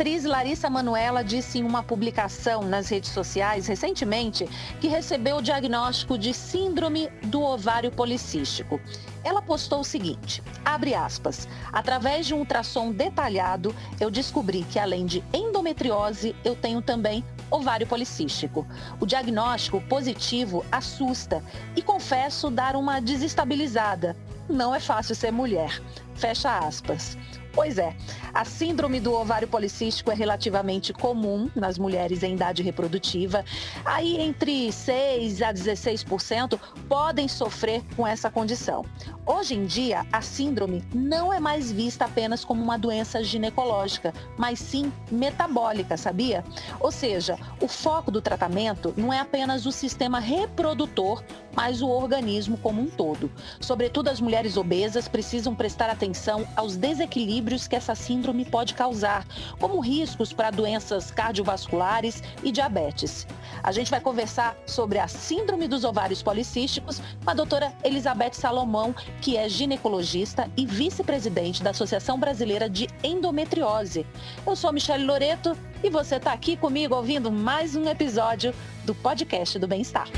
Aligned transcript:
Atriz 0.00 0.24
Larissa 0.24 0.70
Manuela 0.70 1.22
disse 1.22 1.58
em 1.58 1.62
uma 1.62 1.82
publicação 1.82 2.62
nas 2.62 2.88
redes 2.88 3.10
sociais 3.10 3.66
recentemente 3.66 4.48
que 4.80 4.88
recebeu 4.88 5.36
o 5.36 5.42
diagnóstico 5.42 6.16
de 6.16 6.32
síndrome 6.32 7.10
do 7.24 7.42
ovário 7.42 7.90
policístico. 7.90 8.80
Ela 9.22 9.42
postou 9.42 9.80
o 9.80 9.84
seguinte, 9.84 10.42
abre 10.64 10.94
aspas, 10.94 11.46
através 11.70 12.26
de 12.26 12.32
um 12.32 12.38
ultrassom 12.38 12.92
detalhado, 12.92 13.76
eu 14.00 14.10
descobri 14.10 14.64
que 14.70 14.78
além 14.78 15.04
de 15.04 15.22
endometriose, 15.34 16.34
eu 16.42 16.56
tenho 16.56 16.80
também 16.80 17.22
ovário 17.50 17.86
policístico. 17.86 18.66
O 18.98 19.04
diagnóstico 19.04 19.82
positivo 19.82 20.64
assusta 20.72 21.44
e 21.76 21.82
confesso 21.82 22.50
dar 22.50 22.74
uma 22.74 23.00
desestabilizada. 23.00 24.16
Não 24.48 24.74
é 24.74 24.80
fácil 24.80 25.14
ser 25.14 25.30
mulher. 25.30 25.78
Fecha 26.14 26.56
aspas. 26.56 27.18
Pois 27.60 27.76
é, 27.76 27.94
a 28.32 28.42
síndrome 28.42 29.00
do 29.00 29.12
ovário 29.12 29.46
policístico 29.46 30.10
é 30.10 30.14
relativamente 30.14 30.94
comum 30.94 31.50
nas 31.54 31.76
mulheres 31.76 32.22
em 32.22 32.32
idade 32.32 32.62
reprodutiva. 32.62 33.44
Aí, 33.84 34.18
entre 34.18 34.72
6 34.72 35.42
a 35.42 35.52
16% 35.52 36.58
podem 36.88 37.28
sofrer 37.28 37.82
com 37.94 38.06
essa 38.06 38.30
condição. 38.30 38.86
Hoje 39.26 39.54
em 39.54 39.66
dia, 39.66 40.06
a 40.10 40.22
síndrome 40.22 40.82
não 40.94 41.30
é 41.30 41.38
mais 41.38 41.70
vista 41.70 42.06
apenas 42.06 42.46
como 42.46 42.64
uma 42.64 42.78
doença 42.78 43.22
ginecológica, 43.22 44.14
mas 44.38 44.58
sim 44.58 44.90
metabólica, 45.10 45.98
sabia? 45.98 46.42
Ou 46.80 46.90
seja, 46.90 47.38
o 47.60 47.68
foco 47.68 48.10
do 48.10 48.22
tratamento 48.22 48.94
não 48.96 49.12
é 49.12 49.20
apenas 49.20 49.66
o 49.66 49.70
sistema 49.70 50.18
reprodutor, 50.18 51.22
mas 51.54 51.82
o 51.82 51.88
organismo 51.88 52.56
como 52.58 52.80
um 52.80 52.86
todo. 52.86 53.30
Sobretudo, 53.60 54.08
as 54.08 54.20
mulheres 54.20 54.56
obesas 54.56 55.08
precisam 55.08 55.54
prestar 55.54 55.90
atenção 55.90 56.46
aos 56.56 56.76
desequilíbrios 56.76 57.66
que 57.66 57.76
essa 57.76 57.94
síndrome 57.94 58.44
pode 58.44 58.74
causar, 58.74 59.26
como 59.58 59.80
riscos 59.80 60.32
para 60.32 60.50
doenças 60.50 61.10
cardiovasculares 61.10 62.22
e 62.42 62.50
diabetes. 62.50 63.26
A 63.62 63.72
gente 63.72 63.90
vai 63.90 64.00
conversar 64.00 64.56
sobre 64.66 64.98
a 64.98 65.08
síndrome 65.08 65.68
dos 65.68 65.84
ovários 65.84 66.22
policísticos 66.22 67.00
com 67.24 67.30
a 67.30 67.34
doutora 67.34 67.72
Elizabeth 67.84 68.32
Salomão, 68.32 68.94
que 69.20 69.36
é 69.36 69.48
ginecologista 69.48 70.50
e 70.56 70.66
vice-presidente 70.66 71.62
da 71.62 71.70
Associação 71.70 72.18
Brasileira 72.18 72.68
de 72.68 72.88
Endometriose. 73.02 74.06
Eu 74.46 74.56
sou 74.56 74.72
Michelle 74.72 75.04
Loreto 75.04 75.56
e 75.82 75.90
você 75.90 76.16
está 76.16 76.32
aqui 76.32 76.56
comigo 76.56 76.94
ouvindo 76.94 77.30
mais 77.30 77.76
um 77.76 77.88
episódio 77.88 78.54
do 78.84 78.94
podcast 78.94 79.58
do 79.58 79.66
Bem-Estar. 79.66 80.08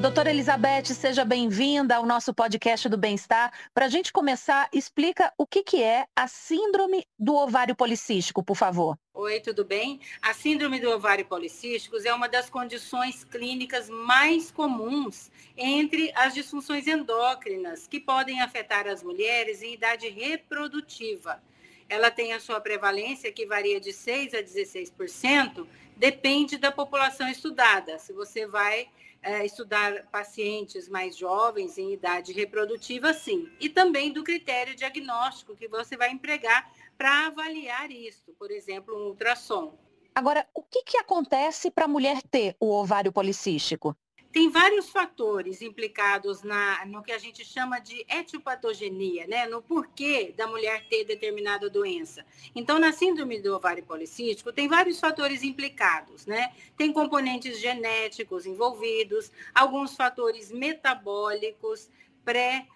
Doutora 0.00 0.30
Elizabeth, 0.30 0.94
seja 0.94 1.26
bem-vinda 1.26 1.96
ao 1.96 2.06
nosso 2.06 2.32
podcast 2.32 2.88
do 2.88 2.96
Bem-Estar. 2.96 3.52
Para 3.74 3.84
a 3.84 3.88
gente 3.90 4.10
começar, 4.10 4.66
explica 4.72 5.30
o 5.36 5.46
que, 5.46 5.62
que 5.62 5.82
é 5.82 6.06
a 6.16 6.26
síndrome 6.26 7.06
do 7.18 7.34
ovário 7.34 7.76
policístico, 7.76 8.42
por 8.42 8.56
favor. 8.56 8.96
Oi, 9.12 9.40
tudo 9.40 9.62
bem? 9.62 10.00
A 10.22 10.32
síndrome 10.32 10.80
do 10.80 10.88
ovário 10.88 11.26
policístico 11.26 11.98
é 12.02 12.14
uma 12.14 12.30
das 12.30 12.48
condições 12.48 13.24
clínicas 13.24 13.90
mais 13.90 14.50
comuns 14.50 15.30
entre 15.54 16.10
as 16.14 16.32
disfunções 16.32 16.86
endócrinas 16.86 17.86
que 17.86 18.00
podem 18.00 18.40
afetar 18.40 18.86
as 18.86 19.02
mulheres 19.02 19.60
em 19.60 19.74
idade 19.74 20.08
reprodutiva. 20.08 21.42
Ela 21.90 22.10
tem 22.10 22.32
a 22.32 22.40
sua 22.40 22.58
prevalência 22.58 23.30
que 23.30 23.44
varia 23.44 23.78
de 23.78 23.92
6 23.92 24.32
a 24.32 24.42
16%, 24.42 25.66
depende 25.94 26.56
da 26.56 26.72
população 26.72 27.28
estudada. 27.28 27.98
Se 27.98 28.14
você 28.14 28.46
vai 28.46 28.88
é, 29.22 29.44
estudar 29.44 30.06
pacientes 30.10 30.88
mais 30.88 31.16
jovens 31.16 31.78
em 31.78 31.92
idade 31.92 32.32
reprodutiva, 32.32 33.12
sim. 33.12 33.50
E 33.60 33.68
também 33.68 34.12
do 34.12 34.24
critério 34.24 34.74
diagnóstico 34.74 35.56
que 35.56 35.68
você 35.68 35.96
vai 35.96 36.10
empregar 36.10 36.70
para 36.96 37.26
avaliar 37.26 37.90
isso, 37.90 38.32
por 38.38 38.50
exemplo, 38.50 38.96
um 38.96 39.08
ultrassom. 39.08 39.78
Agora, 40.14 40.46
o 40.54 40.62
que, 40.62 40.82
que 40.82 40.96
acontece 40.98 41.70
para 41.70 41.84
a 41.84 41.88
mulher 41.88 42.20
ter 42.22 42.56
o 42.58 42.70
ovário 42.70 43.12
policístico? 43.12 43.96
Tem 44.32 44.48
vários 44.48 44.90
fatores 44.90 45.60
implicados 45.60 46.42
na, 46.42 46.84
no 46.86 47.02
que 47.02 47.12
a 47.12 47.18
gente 47.18 47.44
chama 47.44 47.78
de 47.80 48.04
etiopatogenia, 48.08 49.26
né? 49.26 49.46
no 49.46 49.60
porquê 49.60 50.32
da 50.36 50.46
mulher 50.46 50.86
ter 50.88 51.04
determinada 51.04 51.68
doença. 51.68 52.24
Então, 52.54 52.78
na 52.78 52.92
síndrome 52.92 53.40
do 53.40 53.54
ovário 53.54 53.84
policístico, 53.84 54.52
tem 54.52 54.68
vários 54.68 55.00
fatores 55.00 55.42
implicados. 55.42 56.26
Né? 56.26 56.52
Tem 56.76 56.92
componentes 56.92 57.58
genéticos 57.58 58.46
envolvidos, 58.46 59.32
alguns 59.54 59.96
fatores 59.96 60.52
metabólicos, 60.52 61.88
pré- 62.24 62.66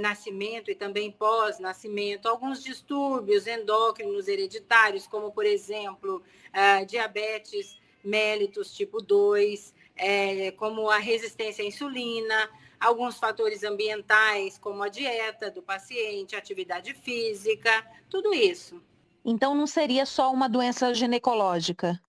nascimento 0.00 0.70
e 0.70 0.74
também 0.74 1.10
pós-nascimento, 1.10 2.28
alguns 2.28 2.62
distúrbios 2.62 3.46
endócrinos 3.46 4.26
hereditários, 4.26 5.06
como, 5.06 5.30
por 5.30 5.46
exemplo, 5.46 6.20
uh, 6.48 6.84
diabetes 6.84 7.78
mellitus 8.04 8.74
tipo 8.74 9.00
2, 9.00 9.72
é, 10.02 10.50
como 10.52 10.90
a 10.90 10.98
resistência 10.98 11.64
à 11.64 11.66
insulina, 11.66 12.50
alguns 12.80 13.18
fatores 13.18 13.62
ambientais, 13.62 14.58
como 14.58 14.82
a 14.82 14.88
dieta 14.88 15.50
do 15.50 15.62
paciente, 15.62 16.34
atividade 16.34 16.92
física, 16.92 17.86
tudo 18.10 18.34
isso. 18.34 18.82
Então 19.24 19.54
não 19.54 19.66
seria 19.66 20.04
só 20.04 20.32
uma 20.32 20.48
doença 20.48 20.92
ginecológica? 20.92 22.00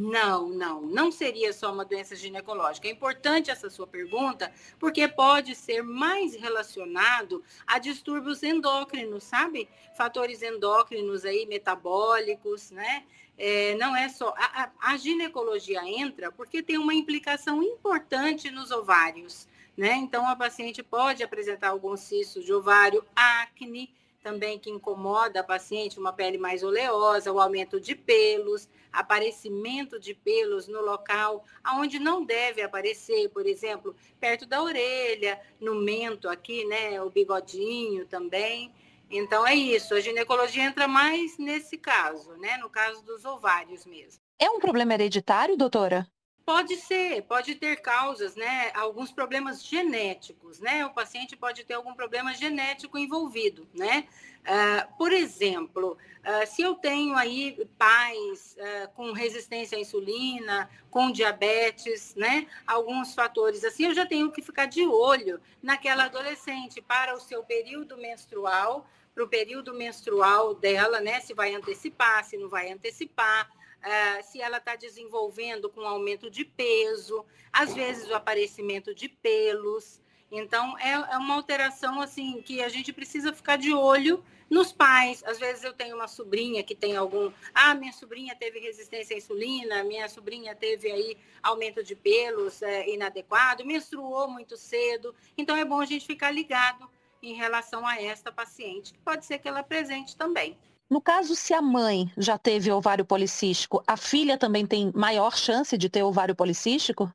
Não, 0.00 0.48
não, 0.48 0.82
não 0.82 1.10
seria 1.10 1.52
só 1.52 1.72
uma 1.72 1.84
doença 1.84 2.14
ginecológica. 2.14 2.86
É 2.86 2.90
importante 2.92 3.50
essa 3.50 3.68
sua 3.68 3.84
pergunta, 3.84 4.52
porque 4.78 5.08
pode 5.08 5.56
ser 5.56 5.82
mais 5.82 6.36
relacionado 6.36 7.42
a 7.66 7.80
distúrbios 7.80 8.44
endócrinos, 8.44 9.24
sabe? 9.24 9.68
Fatores 9.96 10.40
endócrinos 10.40 11.24
aí, 11.24 11.46
metabólicos, 11.46 12.70
né? 12.70 13.02
É, 13.36 13.74
não 13.74 13.96
é 13.96 14.08
só. 14.08 14.32
A, 14.38 14.62
a, 14.62 14.92
a, 14.92 14.96
ginecologia 14.96 15.82
entra 15.84 16.30
porque 16.30 16.62
tem 16.62 16.78
uma 16.78 16.94
implicação 16.94 17.60
importante 17.60 18.52
nos 18.52 18.70
ovários, 18.70 19.48
né? 19.76 19.94
Então, 19.96 20.28
a 20.28 20.36
paciente 20.36 20.80
pode 20.80 21.24
apresentar 21.24 21.70
alguns 21.70 21.98
cistos 22.02 22.44
de 22.44 22.52
ovário, 22.52 23.04
acne, 23.16 23.92
também 24.22 24.58
que 24.58 24.70
incomoda 24.70 25.40
a 25.40 25.44
paciente, 25.44 25.98
uma 25.98 26.12
pele 26.12 26.38
mais 26.38 26.62
oleosa, 26.62 27.32
o 27.32 27.40
aumento 27.40 27.80
de 27.80 27.94
pelos, 27.94 28.68
aparecimento 28.92 29.98
de 29.98 30.14
pelos 30.14 30.66
no 30.66 30.80
local 30.80 31.44
aonde 31.62 31.98
não 31.98 32.24
deve 32.24 32.62
aparecer, 32.62 33.28
por 33.30 33.46
exemplo, 33.46 33.94
perto 34.18 34.46
da 34.46 34.62
orelha, 34.62 35.40
no 35.60 35.74
mento 35.74 36.28
aqui, 36.28 36.64
né, 36.64 37.00
o 37.02 37.10
bigodinho 37.10 38.06
também. 38.06 38.72
Então 39.10 39.46
é 39.46 39.54
isso, 39.54 39.94
a 39.94 40.00
ginecologia 40.00 40.64
entra 40.64 40.86
mais 40.86 41.38
nesse 41.38 41.78
caso, 41.78 42.32
né, 42.36 42.58
no 42.58 42.68
caso 42.68 43.02
dos 43.04 43.24
ovários 43.24 43.86
mesmo. 43.86 44.20
É 44.38 44.50
um 44.50 44.60
problema 44.60 44.94
hereditário, 44.94 45.56
doutora? 45.56 46.06
Pode 46.48 46.76
ser, 46.76 47.24
pode 47.24 47.56
ter 47.56 47.76
causas, 47.76 48.34
né? 48.34 48.70
Alguns 48.72 49.12
problemas 49.12 49.62
genéticos, 49.62 50.60
né? 50.60 50.86
O 50.86 50.94
paciente 50.94 51.36
pode 51.36 51.62
ter 51.62 51.74
algum 51.74 51.92
problema 51.92 52.32
genético 52.32 52.96
envolvido, 52.96 53.68
né? 53.74 54.08
Uh, 54.38 54.96
por 54.96 55.12
exemplo, 55.12 55.98
uh, 56.20 56.46
se 56.46 56.62
eu 56.62 56.74
tenho 56.74 57.14
aí 57.16 57.68
pais 57.76 58.56
uh, 58.58 58.88
com 58.94 59.12
resistência 59.12 59.76
à 59.76 59.80
insulina, 59.82 60.70
com 60.90 61.10
diabetes, 61.12 62.14
né? 62.14 62.46
Alguns 62.66 63.14
fatores 63.14 63.62
assim, 63.62 63.84
eu 63.84 63.94
já 63.94 64.06
tenho 64.06 64.32
que 64.32 64.40
ficar 64.40 64.64
de 64.64 64.86
olho 64.86 65.38
naquela 65.62 66.06
adolescente 66.06 66.80
para 66.80 67.14
o 67.14 67.20
seu 67.20 67.42
período 67.42 67.98
menstrual, 67.98 68.88
para 69.14 69.22
o 69.22 69.28
período 69.28 69.74
menstrual 69.74 70.54
dela, 70.54 70.98
né? 70.98 71.20
Se 71.20 71.34
vai 71.34 71.54
antecipar, 71.54 72.24
se 72.24 72.38
não 72.38 72.48
vai 72.48 72.72
antecipar 72.72 73.50
uh, 73.84 74.22
se 74.22 74.40
ela 74.40 74.58
está 74.58 74.76
desenvolvendo 74.76 75.68
com 75.68 75.80
aumento 75.80 76.30
de 76.30 76.44
peso, 76.44 77.24
às 77.52 77.74
vezes 77.74 78.08
o 78.08 78.14
aparecimento 78.14 78.94
de 78.94 79.08
pelos. 79.08 80.00
Então, 80.30 80.78
é, 80.78 80.92
é 80.92 81.16
uma 81.16 81.34
alteração 81.34 82.00
assim 82.00 82.42
que 82.42 82.62
a 82.62 82.68
gente 82.68 82.92
precisa 82.92 83.32
ficar 83.32 83.56
de 83.56 83.72
olho 83.72 84.22
nos 84.50 84.72
pais. 84.72 85.22
Às 85.24 85.38
vezes 85.38 85.64
eu 85.64 85.72
tenho 85.72 85.96
uma 85.96 86.08
sobrinha 86.08 86.62
que 86.62 86.74
tem 86.74 86.96
algum. 86.96 87.32
Ah, 87.54 87.74
minha 87.74 87.92
sobrinha 87.92 88.34
teve 88.34 88.58
resistência 88.58 89.14
à 89.14 89.18
insulina, 89.18 89.84
minha 89.84 90.08
sobrinha 90.08 90.54
teve 90.54 90.90
aí 90.90 91.16
aumento 91.42 91.82
de 91.82 91.94
pelos 91.94 92.62
é, 92.62 92.88
inadequado, 92.88 93.64
menstruou 93.64 94.28
muito 94.28 94.56
cedo. 94.56 95.14
Então 95.36 95.56
é 95.56 95.64
bom 95.64 95.80
a 95.80 95.86
gente 95.86 96.06
ficar 96.06 96.30
ligado 96.30 96.88
em 97.22 97.34
relação 97.34 97.86
a 97.86 98.00
esta 98.00 98.30
paciente, 98.30 98.92
que 98.92 98.98
pode 99.00 99.24
ser 99.24 99.38
que 99.38 99.48
ela 99.48 99.60
apresente 99.60 100.16
também. 100.16 100.56
No 100.90 101.02
caso, 101.02 101.36
se 101.36 101.52
a 101.52 101.60
mãe 101.60 102.10
já 102.16 102.38
teve 102.38 102.72
ovário 102.72 103.04
policístico, 103.04 103.82
a 103.86 103.96
filha 103.96 104.38
também 104.38 104.66
tem 104.66 104.90
maior 104.94 105.36
chance 105.36 105.76
de 105.76 105.88
ter 105.90 106.02
ovário 106.02 106.34
policístico? 106.34 107.12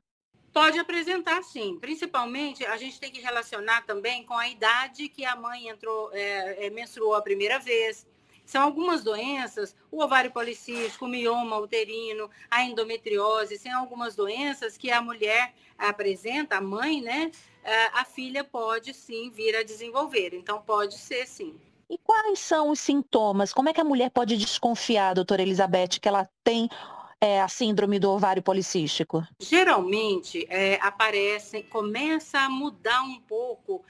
Pode 0.52 0.78
apresentar, 0.78 1.42
sim. 1.42 1.76
Principalmente, 1.80 2.64
a 2.64 2.76
gente 2.76 3.00
tem 3.00 3.10
que 3.10 3.20
relacionar 3.20 3.84
também 3.84 4.24
com 4.24 4.38
a 4.38 4.48
idade 4.48 5.08
que 5.08 5.24
a 5.24 5.34
mãe 5.34 5.68
entrou, 5.68 6.10
é, 6.12 6.66
é, 6.66 6.70
menstruou 6.70 7.14
a 7.16 7.22
primeira 7.22 7.58
vez. 7.58 8.06
São 8.46 8.62
algumas 8.62 9.02
doenças, 9.02 9.74
o 9.90 10.00
ovário 10.00 10.30
policístico, 10.30 11.06
o 11.06 11.08
mioma 11.08 11.58
uterino, 11.58 12.30
a 12.48 12.62
endometriose, 12.62 13.58
são 13.58 13.76
algumas 13.76 14.14
doenças 14.14 14.76
que 14.76 14.92
a 14.92 15.00
mulher 15.00 15.52
apresenta, 15.76 16.58
a 16.58 16.60
mãe, 16.60 17.00
né? 17.00 17.32
É, 17.64 17.86
a 17.86 18.04
filha 18.04 18.44
pode 18.44 18.94
sim 18.94 19.30
vir 19.30 19.56
a 19.56 19.64
desenvolver. 19.64 20.32
Então, 20.32 20.62
pode 20.62 20.96
ser 20.98 21.26
sim. 21.26 21.58
E 21.94 21.98
quais 22.02 22.40
são 22.40 22.70
os 22.70 22.80
sintomas? 22.80 23.52
Como 23.52 23.68
é 23.68 23.72
que 23.72 23.80
a 23.80 23.84
mulher 23.84 24.10
pode 24.10 24.36
desconfiar, 24.36 25.14
doutora 25.14 25.42
Elizabeth, 25.42 26.00
que 26.02 26.08
ela 26.08 26.28
tem 26.42 26.68
é, 27.20 27.40
a 27.40 27.46
síndrome 27.46 28.00
do 28.00 28.10
ovário 28.10 28.42
policístico? 28.42 29.24
Geralmente 29.38 30.44
é, 30.50 30.76
aparecem, 30.82 31.62
começa 31.62 32.40
a 32.40 32.48
mudar 32.48 33.00
um 33.04 33.20
pouco 33.20 33.84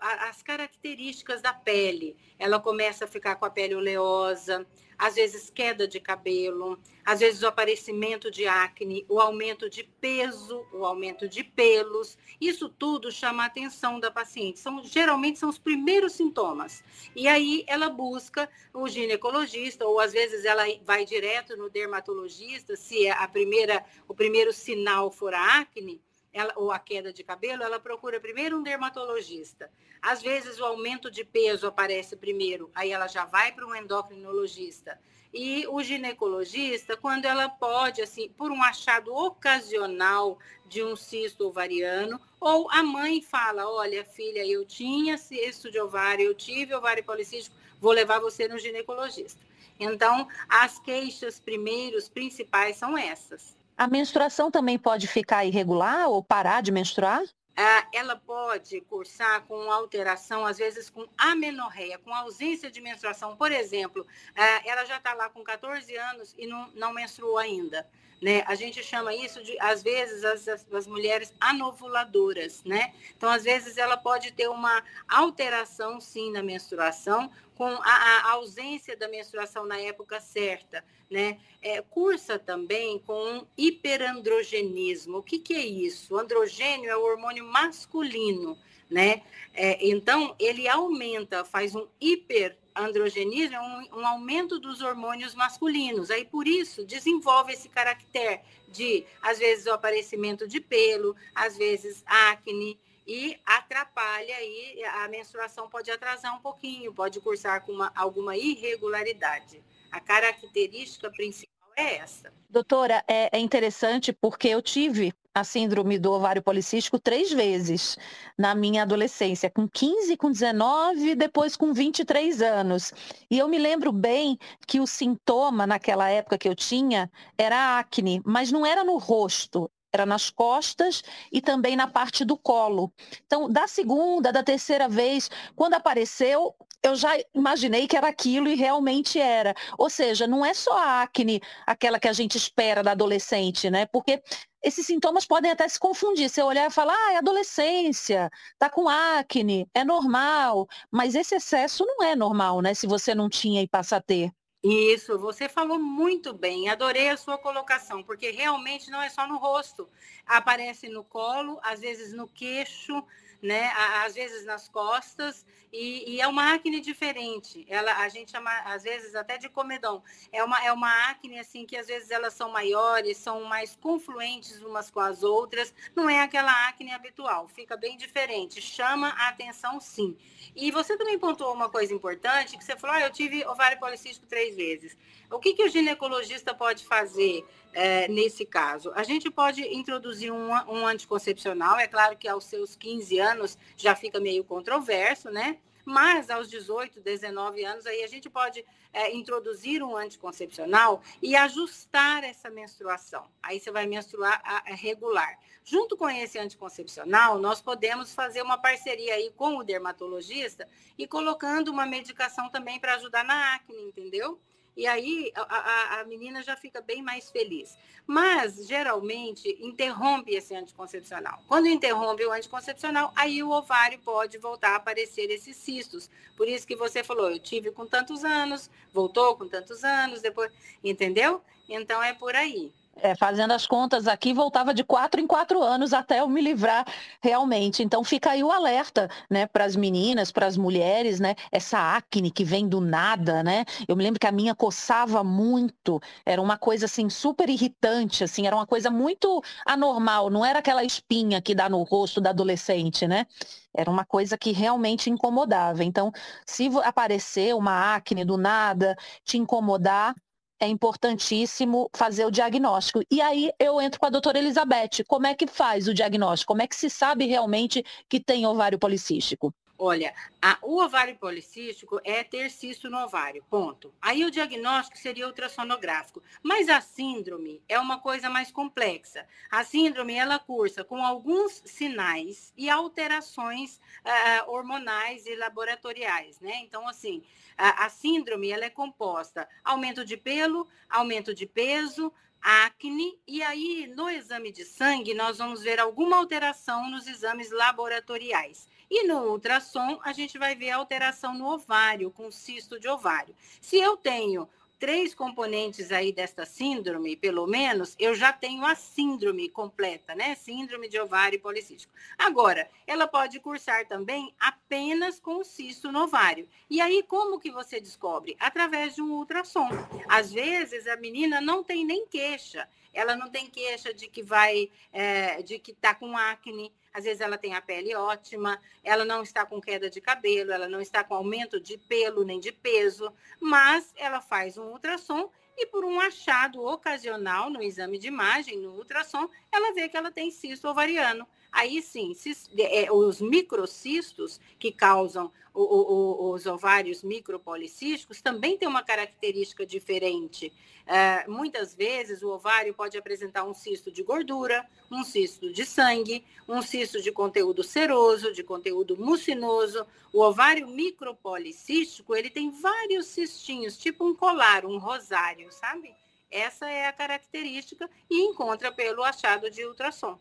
as 0.00 0.42
características 0.42 1.42
da 1.42 1.52
pele. 1.52 2.16
Ela 2.38 2.58
começa 2.58 3.04
a 3.04 3.08
ficar 3.08 3.36
com 3.36 3.44
a 3.44 3.50
pele 3.50 3.74
oleosa, 3.74 4.66
às 5.00 5.14
vezes 5.14 5.48
queda 5.48 5.88
de 5.88 5.98
cabelo, 5.98 6.78
às 7.06 7.20
vezes 7.20 7.42
o 7.42 7.46
aparecimento 7.46 8.30
de 8.30 8.46
acne, 8.46 9.06
o 9.08 9.18
aumento 9.18 9.70
de 9.70 9.82
peso, 9.82 10.62
o 10.74 10.84
aumento 10.84 11.26
de 11.26 11.42
pelos. 11.42 12.18
Isso 12.38 12.68
tudo 12.68 13.10
chama 13.10 13.44
a 13.44 13.46
atenção 13.46 13.98
da 13.98 14.10
paciente. 14.10 14.60
São, 14.60 14.84
geralmente 14.84 15.38
são 15.38 15.48
os 15.48 15.56
primeiros 15.56 16.12
sintomas. 16.12 16.84
E 17.16 17.26
aí 17.26 17.64
ela 17.66 17.88
busca 17.88 18.46
o 18.74 18.86
ginecologista, 18.88 19.86
ou 19.86 19.98
às 19.98 20.12
vezes 20.12 20.44
ela 20.44 20.64
vai 20.84 21.06
direto 21.06 21.56
no 21.56 21.70
dermatologista, 21.70 22.76
se 22.76 23.06
é 23.06 23.12
a 23.12 23.26
primeira, 23.26 23.82
o 24.06 24.14
primeiro 24.14 24.52
sinal 24.52 25.10
for 25.10 25.32
a 25.32 25.60
acne, 25.60 25.98
ela, 26.32 26.52
ou 26.56 26.70
a 26.70 26.78
queda 26.78 27.12
de 27.12 27.24
cabelo, 27.24 27.62
ela 27.62 27.80
procura 27.80 28.20
primeiro 28.20 28.58
um 28.58 28.62
dermatologista. 28.62 29.70
Às 30.00 30.22
vezes 30.22 30.58
o 30.58 30.64
aumento 30.64 31.10
de 31.10 31.24
peso 31.24 31.66
aparece 31.66 32.16
primeiro, 32.16 32.70
aí 32.74 32.90
ela 32.90 33.06
já 33.06 33.24
vai 33.24 33.52
para 33.52 33.66
um 33.66 33.74
endocrinologista. 33.74 34.98
E 35.32 35.64
o 35.68 35.80
ginecologista, 35.82 36.96
quando 36.96 37.24
ela 37.24 37.48
pode, 37.48 38.02
assim, 38.02 38.28
por 38.30 38.50
um 38.50 38.62
achado 38.62 39.14
ocasional 39.14 40.38
de 40.66 40.82
um 40.82 40.96
cisto 40.96 41.46
ovariano, 41.46 42.20
ou 42.40 42.68
a 42.70 42.82
mãe 42.82 43.22
fala: 43.22 43.68
Olha, 43.68 44.04
filha, 44.04 44.44
eu 44.44 44.64
tinha 44.64 45.16
cisto 45.16 45.70
de 45.70 45.78
ovário, 45.78 46.24
eu 46.24 46.34
tive 46.34 46.74
ovário 46.74 47.04
policístico, 47.04 47.54
vou 47.80 47.92
levar 47.92 48.18
você 48.18 48.48
no 48.48 48.58
ginecologista. 48.58 49.40
Então, 49.78 50.28
as 50.48 50.80
queixas 50.80 51.38
primeiros 51.38 52.08
principais 52.08 52.76
são 52.76 52.98
essas. 52.98 53.56
A 53.80 53.86
menstruação 53.86 54.50
também 54.50 54.78
pode 54.78 55.06
ficar 55.06 55.46
irregular 55.46 56.06
ou 56.06 56.22
parar 56.22 56.60
de 56.60 56.70
menstruar? 56.70 57.22
Ah, 57.56 57.88
ela 57.94 58.14
pode 58.14 58.78
cursar 58.82 59.40
com 59.46 59.72
alteração, 59.72 60.44
às 60.44 60.58
vezes 60.58 60.90
com 60.90 61.08
amenorreia, 61.16 61.98
com 61.98 62.14
ausência 62.14 62.70
de 62.70 62.78
menstruação. 62.78 63.38
Por 63.38 63.50
exemplo, 63.50 64.06
ah, 64.36 64.60
ela 64.66 64.84
já 64.84 64.98
está 64.98 65.14
lá 65.14 65.30
com 65.30 65.42
14 65.42 65.96
anos 65.96 66.34
e 66.36 66.46
não, 66.46 66.70
não 66.74 66.92
menstruou 66.92 67.38
ainda. 67.38 67.88
Né? 68.20 68.42
A 68.46 68.54
gente 68.54 68.82
chama 68.82 69.14
isso 69.14 69.42
de, 69.42 69.58
às 69.58 69.82
vezes, 69.82 70.24
as, 70.24 70.46
as, 70.46 70.86
mulheres 70.86 71.32
anovuladoras, 71.40 72.62
né? 72.64 72.92
Então, 73.16 73.30
às 73.30 73.44
vezes, 73.44 73.78
ela 73.78 73.96
pode 73.96 74.30
ter 74.32 74.46
uma 74.46 74.84
alteração, 75.08 75.98
sim, 75.98 76.30
na 76.30 76.42
menstruação, 76.42 77.30
com 77.54 77.66
a, 77.66 77.90
a 77.90 78.32
ausência 78.32 78.94
da 78.94 79.08
menstruação 79.08 79.64
na 79.64 79.78
época 79.78 80.20
certa, 80.20 80.84
né? 81.10 81.38
É, 81.62 81.80
cursa 81.80 82.38
também 82.38 82.98
com 82.98 83.46
hiperandrogenismo. 83.56 85.18
O 85.18 85.22
que, 85.22 85.38
que 85.38 85.54
é 85.54 85.64
isso? 85.64 86.14
O 86.14 86.18
androgênio 86.18 86.90
é 86.90 86.96
o 86.96 87.02
hormônio 87.02 87.46
masculino, 87.46 88.58
né? 88.90 89.22
É, 89.54 89.78
então, 89.86 90.36
ele 90.38 90.68
aumenta, 90.68 91.42
faz 91.42 91.74
um 91.74 91.88
hiper 91.98 92.59
androgenismo 92.74 93.56
é 93.56 93.60
um, 93.60 94.00
um, 94.00 94.06
aumento 94.06 94.58
dos 94.58 94.80
hormônios 94.80 95.34
masculinos. 95.34 96.10
Aí, 96.10 96.24
por 96.24 96.46
isso, 96.46 96.84
desenvolve 96.84 97.52
esse 97.52 97.68
caráter 97.68 98.40
de, 98.68 99.04
às 99.20 99.38
vezes, 99.38 99.66
o 99.66 99.72
aparecimento 99.72 100.46
de 100.46 100.60
pelo, 100.60 101.16
às 101.34 101.56
vezes, 101.56 102.02
acne, 102.06 102.78
e 103.06 103.36
atrapalha 103.44 104.36
aí, 104.36 104.84
a 104.84 105.08
menstruação 105.08 105.68
pode 105.68 105.90
atrasar 105.90 106.36
um 106.36 106.40
pouquinho, 106.40 106.94
pode 106.94 107.20
cursar 107.20 107.64
com 107.64 107.72
uma, 107.72 107.90
alguma 107.94 108.36
irregularidade. 108.36 109.62
A 109.90 109.98
característica 109.98 111.10
principal 111.10 111.49
é 111.76 111.96
essa. 111.96 112.32
Doutora, 112.48 113.04
é, 113.06 113.36
é 113.36 113.38
interessante 113.38 114.12
porque 114.12 114.48
eu 114.48 114.60
tive 114.60 115.12
a 115.32 115.44
síndrome 115.44 115.98
do 115.98 116.10
ovário 116.10 116.42
policístico 116.42 116.98
três 116.98 117.32
vezes 117.32 117.96
na 118.36 118.54
minha 118.54 118.82
adolescência, 118.82 119.48
com 119.48 119.68
15, 119.68 120.16
com 120.16 120.30
19, 120.30 121.14
depois 121.14 121.56
com 121.56 121.72
23 121.72 122.42
anos. 122.42 122.92
E 123.30 123.38
eu 123.38 123.46
me 123.46 123.58
lembro 123.58 123.92
bem 123.92 124.36
que 124.66 124.80
o 124.80 124.86
sintoma 124.86 125.66
naquela 125.66 126.08
época 126.08 126.36
que 126.36 126.48
eu 126.48 126.54
tinha 126.54 127.10
era 127.38 127.78
acne, 127.78 128.20
mas 128.24 128.50
não 128.50 128.66
era 128.66 128.82
no 128.82 128.98
rosto, 128.98 129.70
era 129.92 130.06
nas 130.06 130.30
costas 130.30 131.02
e 131.32 131.40
também 131.40 131.76
na 131.76 131.86
parte 131.86 132.24
do 132.24 132.36
colo. 132.36 132.92
Então, 133.26 133.48
da 133.48 133.66
segunda, 133.66 134.32
da 134.32 134.42
terceira 134.42 134.88
vez, 134.88 135.30
quando 135.54 135.74
apareceu, 135.74 136.54
eu 136.82 136.96
já 136.96 137.10
imaginei 137.34 137.86
que 137.86 137.96
era 137.96 138.08
aquilo 138.08 138.48
e 138.48 138.54
realmente 138.54 139.18
era. 139.18 139.54
Ou 139.78 139.90
seja, 139.90 140.26
não 140.26 140.44
é 140.44 140.54
só 140.54 140.76
a 140.76 141.02
acne, 141.02 141.40
aquela 141.66 141.98
que 142.00 142.08
a 142.08 142.12
gente 142.12 142.36
espera 142.36 142.82
da 142.82 142.92
adolescente, 142.92 143.70
né? 143.70 143.86
Porque 143.86 144.22
esses 144.62 144.86
sintomas 144.86 145.26
podem 145.26 145.50
até 145.50 145.68
se 145.68 145.78
confundir. 145.78 146.28
Você 146.28 146.42
olhar 146.42 146.66
e 146.68 146.72
falar, 146.72 146.94
ah, 146.94 147.12
é 147.12 147.16
adolescência, 147.18 148.30
tá 148.58 148.68
com 148.68 148.88
acne, 148.88 149.68
é 149.74 149.84
normal. 149.84 150.68
Mas 150.90 151.14
esse 151.14 151.34
excesso 151.34 151.84
não 151.84 152.04
é 152.04 152.16
normal, 152.16 152.60
né? 152.60 152.74
Se 152.74 152.86
você 152.86 153.14
não 153.14 153.28
tinha 153.28 153.62
e 153.62 153.68
passa 153.68 153.96
a 153.96 154.00
ter. 154.00 154.30
Isso, 154.62 155.18
você 155.18 155.48
falou 155.48 155.78
muito 155.78 156.34
bem. 156.34 156.68
Adorei 156.68 157.08
a 157.08 157.16
sua 157.16 157.38
colocação, 157.38 158.02
porque 158.02 158.30
realmente 158.30 158.90
não 158.90 159.00
é 159.00 159.08
só 159.08 159.26
no 159.26 159.38
rosto. 159.38 159.88
Aparece 160.26 160.88
no 160.88 161.02
colo, 161.02 161.58
às 161.62 161.80
vezes 161.80 162.12
no 162.12 162.28
queixo, 162.28 163.02
né? 163.42 163.72
Às 164.04 164.14
vezes 164.14 164.44
nas 164.44 164.68
costas, 164.68 165.44
e, 165.72 166.16
e, 166.16 166.20
é 166.20 166.26
uma 166.26 166.52
acne 166.52 166.80
diferente. 166.80 167.64
Ela, 167.68 167.98
a 167.98 168.08
gente 168.08 168.32
chama, 168.32 168.50
às 168.64 168.82
vezes, 168.82 169.14
até 169.14 169.38
de 169.38 169.48
comedão. 169.48 170.02
É 170.32 170.42
uma, 170.42 170.64
é 170.64 170.72
uma 170.72 171.10
acne, 171.10 171.38
assim, 171.38 171.64
que 171.64 171.76
às 171.76 171.86
vezes 171.86 172.10
elas 172.10 172.34
são 172.34 172.50
maiores, 172.50 173.16
são 173.16 173.44
mais 173.44 173.76
confluentes 173.76 174.60
umas 174.62 174.90
com 174.90 174.98
as 174.98 175.22
outras. 175.22 175.72
Não 175.94 176.10
é 176.10 176.22
aquela 176.22 176.68
acne 176.68 176.92
habitual, 176.92 177.46
fica 177.48 177.76
bem 177.76 177.96
diferente. 177.96 178.60
Chama 178.60 179.08
a 179.10 179.28
atenção, 179.28 179.78
sim. 179.78 180.16
E 180.56 180.72
você 180.72 180.96
também 180.96 181.18
pontuou 181.18 181.54
uma 181.54 181.68
coisa 181.68 181.94
importante, 181.94 182.58
que 182.58 182.64
você 182.64 182.76
falou, 182.76 182.96
ah, 182.96 183.02
eu 183.02 183.12
tive 183.12 183.46
ovário 183.46 183.78
policístico 183.78 184.26
três 184.26 184.56
vezes. 184.56 184.96
O 185.30 185.38
que, 185.38 185.54
que 185.54 185.62
o 185.62 185.68
ginecologista 185.68 186.52
pode 186.52 186.84
fazer 186.84 187.46
é, 187.72 188.08
nesse 188.08 188.44
caso? 188.44 188.92
A 188.94 189.02
gente 189.02 189.30
pode 189.30 189.62
introduzir 189.62 190.32
um, 190.32 190.50
um 190.68 190.86
anticoncepcional, 190.86 191.78
é 191.78 191.86
claro 191.86 192.16
que 192.16 192.28
aos 192.28 192.44
seus 192.44 192.76
15 192.76 193.18
anos 193.18 193.58
já 193.76 193.94
fica 193.94 194.20
meio 194.20 194.44
controverso, 194.44 195.30
né? 195.30 195.58
Mas 195.84 196.30
aos 196.30 196.48
18, 196.48 197.00
19 197.00 197.64
anos, 197.64 197.86
aí 197.86 198.04
a 198.04 198.06
gente 198.06 198.28
pode 198.28 198.64
é, 198.92 199.12
introduzir 199.14 199.82
um 199.82 199.96
anticoncepcional 199.96 201.02
e 201.22 201.34
ajustar 201.34 202.22
essa 202.22 202.50
menstruação. 202.50 203.26
Aí 203.42 203.58
você 203.58 203.70
vai 203.70 203.86
menstruar 203.86 204.40
a, 204.44 204.70
a 204.70 204.74
regular. 204.74 205.38
Junto 205.64 205.96
com 205.96 206.08
esse 206.08 206.38
anticoncepcional, 206.38 207.38
nós 207.38 207.60
podemos 207.60 208.14
fazer 208.14 208.42
uma 208.42 208.58
parceria 208.58 209.14
aí 209.14 209.32
com 209.36 209.56
o 209.56 209.64
dermatologista 209.64 210.68
e 210.98 211.06
colocando 211.06 211.68
uma 211.68 211.86
medicação 211.86 212.48
também 212.50 212.78
para 212.78 212.94
ajudar 212.94 213.24
na 213.24 213.54
acne, 213.54 213.82
entendeu? 213.82 214.38
E 214.76 214.86
aí 214.86 215.32
a, 215.34 215.42
a, 215.42 216.00
a, 216.00 216.04
menina 216.04 216.42
já 216.42 216.56
fica 216.56 216.80
bem 216.80 217.02
mais 217.02 217.30
feliz. 217.30 217.76
Mas, 218.06 218.66
geralmente, 218.66 219.56
interrompe 219.60 220.34
esse 220.34 220.54
anticoncepcional. 220.54 221.42
Quando 221.46 221.68
interrompe 221.68 222.24
o 222.24 222.32
anticoncepcional, 222.32 223.12
aí 223.14 223.42
o 223.42 223.50
ovário 223.50 223.98
pode 224.00 224.38
voltar 224.38 224.70
a 224.70 224.76
aparecer 224.76 225.30
esses 225.30 225.56
cistos. 225.56 226.10
Por 226.36 226.48
isso 226.48 226.66
que 226.66 226.76
você 226.76 227.04
falou, 227.04 227.30
eu 227.30 227.38
tive 227.38 227.70
com 227.70 227.86
tantos 227.86 228.24
anos, 228.24 228.70
voltou 228.92 229.36
com 229.36 229.48
tantos 229.48 229.84
anos, 229.84 230.20
depois, 230.20 230.50
entendeu? 230.82 231.42
Então 231.68 232.02
é 232.02 232.14
por 232.14 232.34
aí. 232.34 232.72
É, 233.02 233.14
fazendo 233.14 233.52
as 233.52 233.66
contas 233.66 234.06
aqui, 234.06 234.32
voltava 234.34 234.74
de 234.74 234.84
quatro 234.84 235.20
em 235.20 235.26
quatro 235.26 235.62
anos 235.62 235.92
até 235.92 236.20
eu 236.20 236.28
me 236.28 236.40
livrar 236.40 236.84
realmente. 237.22 237.82
Então 237.82 238.04
fica 238.04 238.30
aí 238.30 238.44
o 238.44 238.50
alerta, 238.50 239.08
né, 239.30 239.46
para 239.46 239.64
as 239.64 239.74
meninas, 239.74 240.30
para 240.30 240.46
as 240.46 240.56
mulheres, 240.56 241.18
né, 241.18 241.34
essa 241.50 241.96
acne 241.96 242.30
que 242.30 242.44
vem 242.44 242.68
do 242.68 242.80
nada, 242.80 243.42
né? 243.42 243.64
Eu 243.88 243.96
me 243.96 244.02
lembro 244.02 244.20
que 244.20 244.26
a 244.26 244.32
minha 244.32 244.54
coçava 244.54 245.24
muito, 245.24 246.00
era 246.26 246.40
uma 246.40 246.58
coisa 246.58 246.86
assim 246.86 247.08
super 247.08 247.48
irritante, 247.48 248.24
assim, 248.24 248.46
era 248.46 248.54
uma 248.54 248.66
coisa 248.66 248.90
muito 248.90 249.42
anormal, 249.66 250.30
não 250.30 250.44
era 250.44 250.58
aquela 250.58 250.84
espinha 250.84 251.40
que 251.40 251.54
dá 251.54 251.68
no 251.68 251.82
rosto 251.82 252.20
da 252.20 252.30
adolescente, 252.30 253.06
né? 253.06 253.26
Era 253.74 253.90
uma 253.90 254.04
coisa 254.04 254.36
que 254.36 254.52
realmente 254.52 255.10
incomodava. 255.10 255.84
Então, 255.84 256.12
se 256.44 256.68
aparecer 256.84 257.54
uma 257.54 257.94
acne 257.94 258.24
do 258.24 258.36
nada, 258.36 258.96
te 259.24 259.38
incomodar, 259.38 260.14
é 260.60 260.68
importantíssimo 260.68 261.90
fazer 261.96 262.26
o 262.26 262.30
diagnóstico. 262.30 263.02
E 263.10 263.20
aí 263.20 263.50
eu 263.58 263.80
entro 263.80 263.98
com 263.98 264.06
a 264.06 264.10
doutora 264.10 264.38
Elizabeth. 264.38 265.04
Como 265.08 265.26
é 265.26 265.34
que 265.34 265.46
faz 265.46 265.88
o 265.88 265.94
diagnóstico? 265.94 266.52
Como 266.52 266.62
é 266.62 266.66
que 266.66 266.76
se 266.76 266.90
sabe 266.90 267.26
realmente 267.26 267.82
que 268.08 268.20
tem 268.20 268.46
ovário 268.46 268.78
policístico? 268.78 269.54
Olha, 269.82 270.12
a, 270.42 270.58
o 270.60 270.78
ovário 270.78 271.16
policístico 271.16 271.98
é 272.04 272.22
ter 272.22 272.50
cisto 272.50 272.90
no 272.90 272.98
ovário, 272.98 273.42
ponto. 273.48 273.94
Aí 273.98 274.26
o 274.26 274.30
diagnóstico 274.30 274.98
seria 274.98 275.26
ultrassonográfico. 275.26 276.22
Mas 276.42 276.68
a 276.68 276.82
síndrome 276.82 277.62
é 277.66 277.78
uma 277.78 277.98
coisa 277.98 278.28
mais 278.28 278.52
complexa. 278.52 279.26
A 279.50 279.64
síndrome, 279.64 280.12
ela 280.12 280.38
cursa 280.38 280.84
com 280.84 281.02
alguns 281.02 281.62
sinais 281.64 282.52
e 282.58 282.68
alterações 282.68 283.80
uh, 284.04 284.50
hormonais 284.50 285.24
e 285.24 285.34
laboratoriais, 285.34 286.38
né? 286.40 286.56
Então, 286.56 286.86
assim, 286.86 287.22
a, 287.56 287.86
a 287.86 287.88
síndrome, 287.88 288.50
ela 288.50 288.66
é 288.66 288.70
composta 288.70 289.48
aumento 289.64 290.04
de 290.04 290.18
pelo, 290.18 290.68
aumento 290.90 291.34
de 291.34 291.46
peso, 291.46 292.12
acne, 292.42 293.18
e 293.26 293.42
aí 293.42 293.92
no 293.94 294.08
exame 294.08 294.50
de 294.50 294.64
sangue 294.64 295.12
nós 295.14 295.38
vamos 295.38 295.62
ver 295.62 295.78
alguma 295.78 296.16
alteração 296.16 296.90
nos 296.90 297.06
exames 297.06 297.50
laboratoriais. 297.50 298.68
E 298.90 299.06
no 299.06 299.30
ultrassom, 299.30 300.00
a 300.02 300.12
gente 300.12 300.36
vai 300.36 300.56
ver 300.56 300.70
alteração 300.70 301.32
no 301.32 301.46
ovário, 301.46 302.10
com 302.10 302.30
cisto 302.30 302.80
de 302.80 302.88
ovário. 302.88 303.36
Se 303.60 303.76
eu 303.76 303.96
tenho 303.96 304.48
três 304.80 305.14
componentes 305.14 305.92
aí 305.92 306.10
desta 306.10 306.46
síndrome, 306.46 307.14
pelo 307.14 307.46
menos, 307.46 307.94
eu 307.98 308.14
já 308.14 308.32
tenho 308.32 308.64
a 308.64 308.74
síndrome 308.74 309.48
completa, 309.50 310.14
né? 310.14 310.34
Síndrome 310.34 310.88
de 310.88 310.98
ovário 310.98 311.38
policístico. 311.38 311.92
Agora, 312.16 312.68
ela 312.86 313.06
pode 313.06 313.38
cursar 313.38 313.86
também 313.86 314.34
apenas 314.40 315.20
com 315.20 315.36
o 315.36 315.44
cisto 315.44 315.92
no 315.92 316.04
ovário. 316.04 316.48
E 316.68 316.80
aí, 316.80 317.02
como 317.02 317.38
que 317.38 317.50
você 317.50 317.78
descobre? 317.78 318.36
Através 318.40 318.94
de 318.94 319.02
um 319.02 319.12
ultrassom. 319.12 319.68
Às 320.08 320.32
vezes, 320.32 320.86
a 320.86 320.96
menina 320.96 321.42
não 321.42 321.62
tem 321.62 321.84
nem 321.84 322.06
queixa. 322.06 322.66
Ela 322.92 323.14
não 323.14 323.30
tem 323.30 323.46
queixa 323.46 323.92
de 323.92 324.08
que 324.08 324.22
vai, 324.22 324.70
é, 324.92 325.42
de 325.42 325.58
que 325.58 325.72
está 325.72 325.94
com 325.94 326.16
acne, 326.16 326.72
às 326.92 327.04
vezes 327.04 327.20
ela 327.20 327.38
tem 327.38 327.54
a 327.54 327.60
pele 327.60 327.94
ótima, 327.94 328.60
ela 328.82 329.04
não 329.04 329.22
está 329.22 329.46
com 329.46 329.60
queda 329.60 329.88
de 329.88 330.00
cabelo, 330.00 330.52
ela 330.52 330.68
não 330.68 330.80
está 330.80 331.04
com 331.04 331.14
aumento 331.14 331.60
de 331.60 331.78
pelo 331.78 332.24
nem 332.24 332.40
de 332.40 332.52
peso, 332.52 333.12
mas 333.40 333.92
ela 333.96 334.20
faz 334.20 334.56
um 334.58 334.72
ultrassom 334.72 335.30
e 335.56 335.66
por 335.66 335.84
um 335.84 336.00
achado 336.00 336.64
ocasional 336.64 337.50
no 337.50 337.62
exame 337.62 337.98
de 337.98 338.08
imagem, 338.08 338.58
no 338.58 338.76
ultrassom, 338.76 339.28
ela 339.52 339.74
vê 339.74 339.88
que 339.88 339.96
ela 339.96 340.10
tem 340.10 340.30
cisto 340.30 340.68
ovariano. 340.68 341.26
Aí 341.52 341.82
sim, 341.82 342.12
é, 342.58 342.92
os 342.92 343.20
microcistos 343.20 344.40
que 344.58 344.70
causam 344.70 345.32
os 345.52 346.46
ovários 346.46 347.02
micropolicísticos 347.02 348.22
também 348.22 348.56
têm 348.56 348.68
uma 348.68 348.84
característica 348.84 349.66
diferente. 349.66 350.52
É, 350.86 351.26
muitas 351.26 351.74
vezes 351.74 352.22
o 352.22 352.28
ovário 352.28 352.72
pode 352.72 352.96
apresentar 352.96 353.44
um 353.44 353.52
cisto 353.52 353.90
de 353.90 354.02
gordura, 354.02 354.64
um 354.90 355.02
cisto 355.02 355.52
de 355.52 355.64
sangue, 355.64 356.24
um 356.48 356.62
cisto 356.62 357.02
de 357.02 357.10
conteúdo 357.10 357.64
seroso, 357.64 358.32
de 358.32 358.44
conteúdo 358.44 358.96
mucinoso. 358.96 359.84
O 360.12 360.20
ovário 360.20 360.68
micropolicístico, 360.68 362.14
ele 362.14 362.30
tem 362.30 362.50
vários 362.50 363.06
cistinhos, 363.06 363.76
tipo 363.76 364.04
um 364.04 364.14
colar, 364.14 364.64
um 364.64 364.78
rosário, 364.78 365.50
sabe? 365.52 365.92
Essa 366.30 366.70
é 366.70 366.86
a 366.86 366.92
característica 366.92 367.90
e 368.08 368.22
encontra 368.22 368.70
pelo 368.70 369.02
achado 369.02 369.50
de 369.50 369.64
ultrassom 369.64 370.18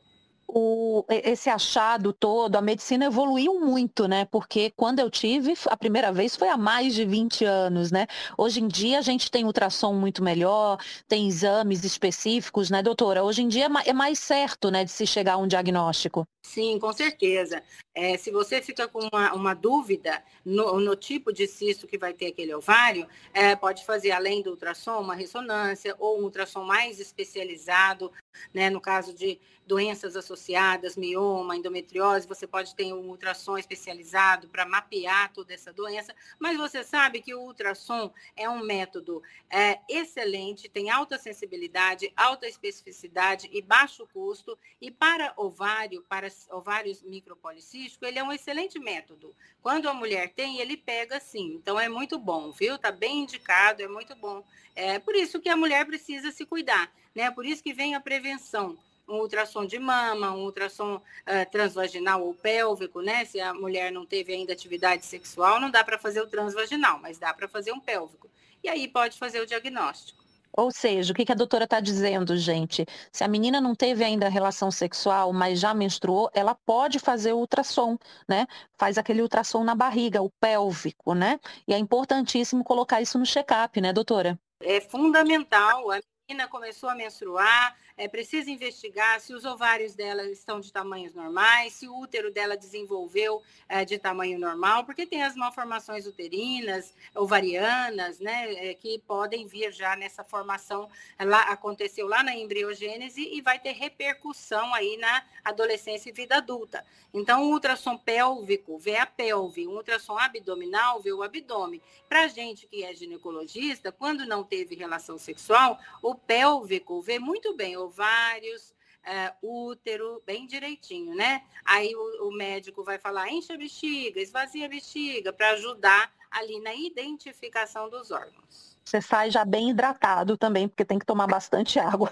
o, 0.52 1.06
esse 1.08 1.50
achado 1.50 2.12
todo, 2.12 2.56
a 2.56 2.62
medicina 2.62 3.06
evoluiu 3.06 3.60
muito, 3.60 4.08
né? 4.08 4.26
Porque 4.26 4.72
quando 4.76 5.00
eu 5.00 5.10
tive, 5.10 5.54
a 5.68 5.78
primeira 5.78 6.12
vez 6.12 6.36
foi 6.36 6.50
há 6.50 6.58
mais 6.58 6.96
de 6.96 7.06
20 7.06 7.46
anos, 7.46 7.92
né? 7.92 8.08
Hoje 8.38 8.60
em 8.60 8.68
dia 8.68 8.98
a 8.98 9.02
gente 9.02 9.30
tem 9.30 9.46
ultrassom 9.46 9.94
muito 9.94 10.24
melhor, 10.24 10.80
tem 11.08 11.28
exames 11.28 11.84
específicos, 11.84 12.70
né, 12.70 12.82
doutora? 12.82 13.24
Hoje 13.24 13.44
em 13.44 13.48
dia 13.48 13.66
é, 13.66 13.90
é 13.90 13.94
mais 13.94 14.18
certo, 14.20 14.72
né, 14.72 14.84
de 14.84 14.92
se 14.92 15.06
chegar 15.06 15.34
a 15.34 15.38
um 15.38 15.48
diagnóstico. 15.48 16.28
Sim, 16.44 16.80
com 16.80 16.92
certeza. 16.92 17.62
É, 18.02 18.16
se 18.16 18.32
você 18.32 18.62
fica 18.62 18.88
com 18.88 19.10
uma, 19.12 19.34
uma 19.34 19.54
dúvida 19.54 20.24
no, 20.46 20.80
no, 20.80 20.96
tipo 20.96 21.34
de 21.34 21.46
cisto 21.46 21.86
que 21.86 21.98
vai 21.98 22.14
ter 22.14 22.28
aquele 22.28 22.54
ovário, 22.54 23.06
é, 23.34 23.58
pode 23.58 23.86
fazer, 23.86 24.12
além 24.12 24.42
do 24.42 24.52
ultrassom, 24.52 25.02
uma 25.02 25.14
ressonância 25.14 25.94
ou 26.00 26.18
um 26.18 26.24
ultrassom 26.24 26.64
mais 26.64 26.98
especializado, 27.02 28.10
né, 28.54 28.70
no 28.70 28.80
caso 28.80 29.14
de 29.14 29.38
doenças 29.68 30.16
associadas, 30.16 30.96
mioma, 30.96 31.58
endometriose, 31.58 32.28
você 32.28 32.48
pode 32.48 32.74
ter 32.74 32.92
um 32.94 33.10
ultrassom 33.10 33.58
especializado 33.58 34.48
para 34.48 34.66
mapear 34.66 35.32
toda 35.34 35.54
essa 35.54 35.74
doença, 35.74 36.16
mas 36.40 36.58
você 36.58 36.84
sabe 36.84 37.22
que 37.22 37.36
o 37.36 37.42
ultrassom 37.42 38.12
é 38.36 38.50
um 38.50 38.64
método 38.64 39.22
é, 39.50 39.80
excelente, 39.90 40.70
tem 40.70 40.90
alta 40.90 41.18
sensibilidade, 41.18 42.12
alta 42.16 42.48
especificidade 42.48 43.50
e 43.52 43.62
baixo 43.62 44.08
custo, 44.12 44.58
e 44.82 44.90
para 44.90 45.34
ovário, 45.38 46.04
para 46.10 46.30
ovários 46.50 47.04
micropolicísticos, 47.04 47.89
ele 48.02 48.20
é 48.20 48.24
um 48.24 48.32
excelente 48.32 48.78
método. 48.80 49.34
Quando 49.62 49.90
a 49.90 49.94
mulher 49.94 50.30
tem, 50.30 50.60
ele 50.60 50.78
pega 50.78 51.20
sim, 51.20 51.56
então 51.56 51.80
é 51.80 51.90
muito 51.90 52.18
bom, 52.18 52.52
viu? 52.52 52.76
Está 52.76 52.92
bem 52.92 53.20
indicado, 53.24 53.82
é 53.82 53.88
muito 53.88 54.16
bom. 54.16 54.44
É 54.76 55.00
por 55.00 55.16
isso 55.16 55.40
que 55.40 55.50
a 55.50 55.58
mulher 55.58 55.86
precisa 55.86 56.32
se 56.32 56.46
cuidar, 56.46 56.92
né? 57.14 57.30
Por 57.32 57.46
isso 57.46 57.64
que 57.64 57.74
vem 57.74 57.96
a 57.96 58.00
prevenção 58.00 58.78
um 59.10 59.16
ultrassom 59.16 59.66
de 59.66 59.80
mama, 59.80 60.32
um 60.32 60.44
ultrassom 60.44 60.96
uh, 60.98 61.52
transvaginal 61.52 62.24
ou 62.24 62.34
pélvico, 62.34 63.02
né? 63.02 63.26
Se 63.26 63.40
a 63.42 63.54
mulher 63.54 63.92
não 63.92 64.06
teve 64.06 64.34
ainda 64.34 64.54
atividade 64.54 65.06
sexual, 65.06 65.60
não 65.60 65.72
dá 65.72 65.84
para 65.84 65.98
fazer 65.98 66.22
o 66.22 66.28
transvaginal, 66.28 67.00
mas 67.00 67.18
dá 67.18 67.34
para 67.34 67.48
fazer 67.48 67.72
um 67.72 67.80
pélvico. 67.80 68.30
E 68.64 68.70
aí 68.70 68.88
pode 68.88 69.18
fazer 69.18 69.42
o 69.42 69.48
diagnóstico. 69.48 70.19
Ou 70.56 70.72
seja, 70.72 71.12
o 71.12 71.16
que 71.16 71.32
a 71.32 71.36
doutora 71.36 71.64
está 71.64 71.80
dizendo, 71.80 72.36
gente? 72.38 72.86
Se 73.12 73.24
a 73.24 73.28
menina 73.28 73.62
não 73.62 73.76
teve 73.76 74.04
ainda 74.04 74.30
relação 74.30 74.72
sexual, 74.72 75.32
mas 75.32 75.60
já 75.60 75.74
menstruou, 75.74 76.30
ela 76.34 76.56
pode 76.56 77.00
fazer 77.00 77.34
o 77.34 77.38
ultrassom, 77.38 77.98
né? 78.28 78.48
Faz 78.78 78.98
aquele 78.98 79.22
ultrassom 79.22 79.64
na 79.64 79.76
barriga, 79.76 80.22
o 80.22 80.30
pélvico, 80.40 81.14
né? 81.14 81.40
E 81.68 81.74
é 81.74 81.78
importantíssimo 81.78 82.64
colocar 82.64 83.02
isso 83.02 83.18
no 83.18 83.26
check-up, 83.26 83.80
né, 83.80 83.94
doutora? 83.94 84.40
É 84.62 84.82
fundamental. 84.82 85.92
A 85.92 86.00
menina 86.30 86.48
começou 86.48 86.90
a 86.90 86.96
menstruar, 86.96 87.76
é, 88.00 88.08
precisa 88.08 88.50
investigar 88.50 89.20
se 89.20 89.34
os 89.34 89.44
ovários 89.44 89.94
dela 89.94 90.26
estão 90.28 90.62
de 90.62 90.72
tamanhos 90.72 91.14
normais, 91.14 91.74
se 91.74 91.86
o 91.86 92.00
útero 92.00 92.32
dela 92.32 92.56
desenvolveu 92.56 93.44
é, 93.68 93.84
de 93.84 94.00
tamanho 94.00 94.40
normal, 94.40 94.86
porque 94.86 95.06
tem 95.06 95.22
as 95.22 95.36
malformações 95.36 96.08
uterinas, 96.08 96.94
ovarianas, 97.14 98.20
né, 98.22 98.70
é, 98.70 98.74
que 98.74 99.00
podem 99.00 99.46
vir 99.46 99.74
já 99.74 99.98
nessa 99.98 100.24
formação, 100.24 100.90
lá, 101.20 101.42
aconteceu 101.52 102.08
lá 102.08 102.24
na 102.24 102.34
embriogênese 102.34 103.22
e 103.22 103.42
vai 103.42 103.60
ter 103.60 103.74
repercussão 103.74 104.74
aí 104.74 104.96
na 104.96 105.22
adolescência 105.44 106.10
e 106.10 106.14
vida 106.14 106.38
adulta. 106.38 106.86
Então, 107.14 107.44
o 107.44 107.52
ultrassom 107.52 107.98
pélvico 107.98 108.78
vê 108.78 108.96
a 108.96 109.06
pelve, 109.06 109.68
o 109.68 109.72
ultrassom 109.72 110.18
abdominal 110.18 111.02
vê 111.02 111.12
o 111.12 111.22
abdômen. 111.22 111.82
Para 112.08 112.28
gente 112.28 112.66
que 112.68 112.84
é 112.84 112.94
ginecologista, 112.94 113.92
quando 113.92 114.26
não 114.26 114.44
teve 114.44 114.76
relação 114.76 115.18
sexual, 115.18 115.78
o 116.02 116.16
pélvico 116.16 117.02
vê 117.02 117.20
muito 117.20 117.56
bem 117.56 117.76
o 117.76 117.89
ovários, 117.90 118.74
é, 119.04 119.34
útero, 119.42 120.22
bem 120.26 120.46
direitinho, 120.46 121.16
né? 121.16 121.42
Aí 121.66 121.94
o, 121.96 122.28
o 122.28 122.32
médico 122.32 122.84
vai 122.84 122.98
falar, 122.98 123.30
enche 123.30 123.52
a 123.52 123.58
bexiga, 123.58 124.22
esvazia 124.22 124.66
a 124.66 124.70
bexiga, 124.70 125.34
para 125.34 125.52
ajudar 125.52 126.14
ali 126.32 126.60
na 126.62 126.74
identificação 126.74 127.90
dos 127.90 128.12
órgãos. 128.12 128.78
Você 128.86 129.02
sai 129.02 129.30
já 129.30 129.46
bem 129.46 129.70
hidratado 129.70 130.36
também, 130.36 130.68
porque 130.68 130.84
tem 130.84 130.98
que 130.98 131.06
tomar 131.06 131.28
bastante 131.28 131.78
água. 131.80 132.12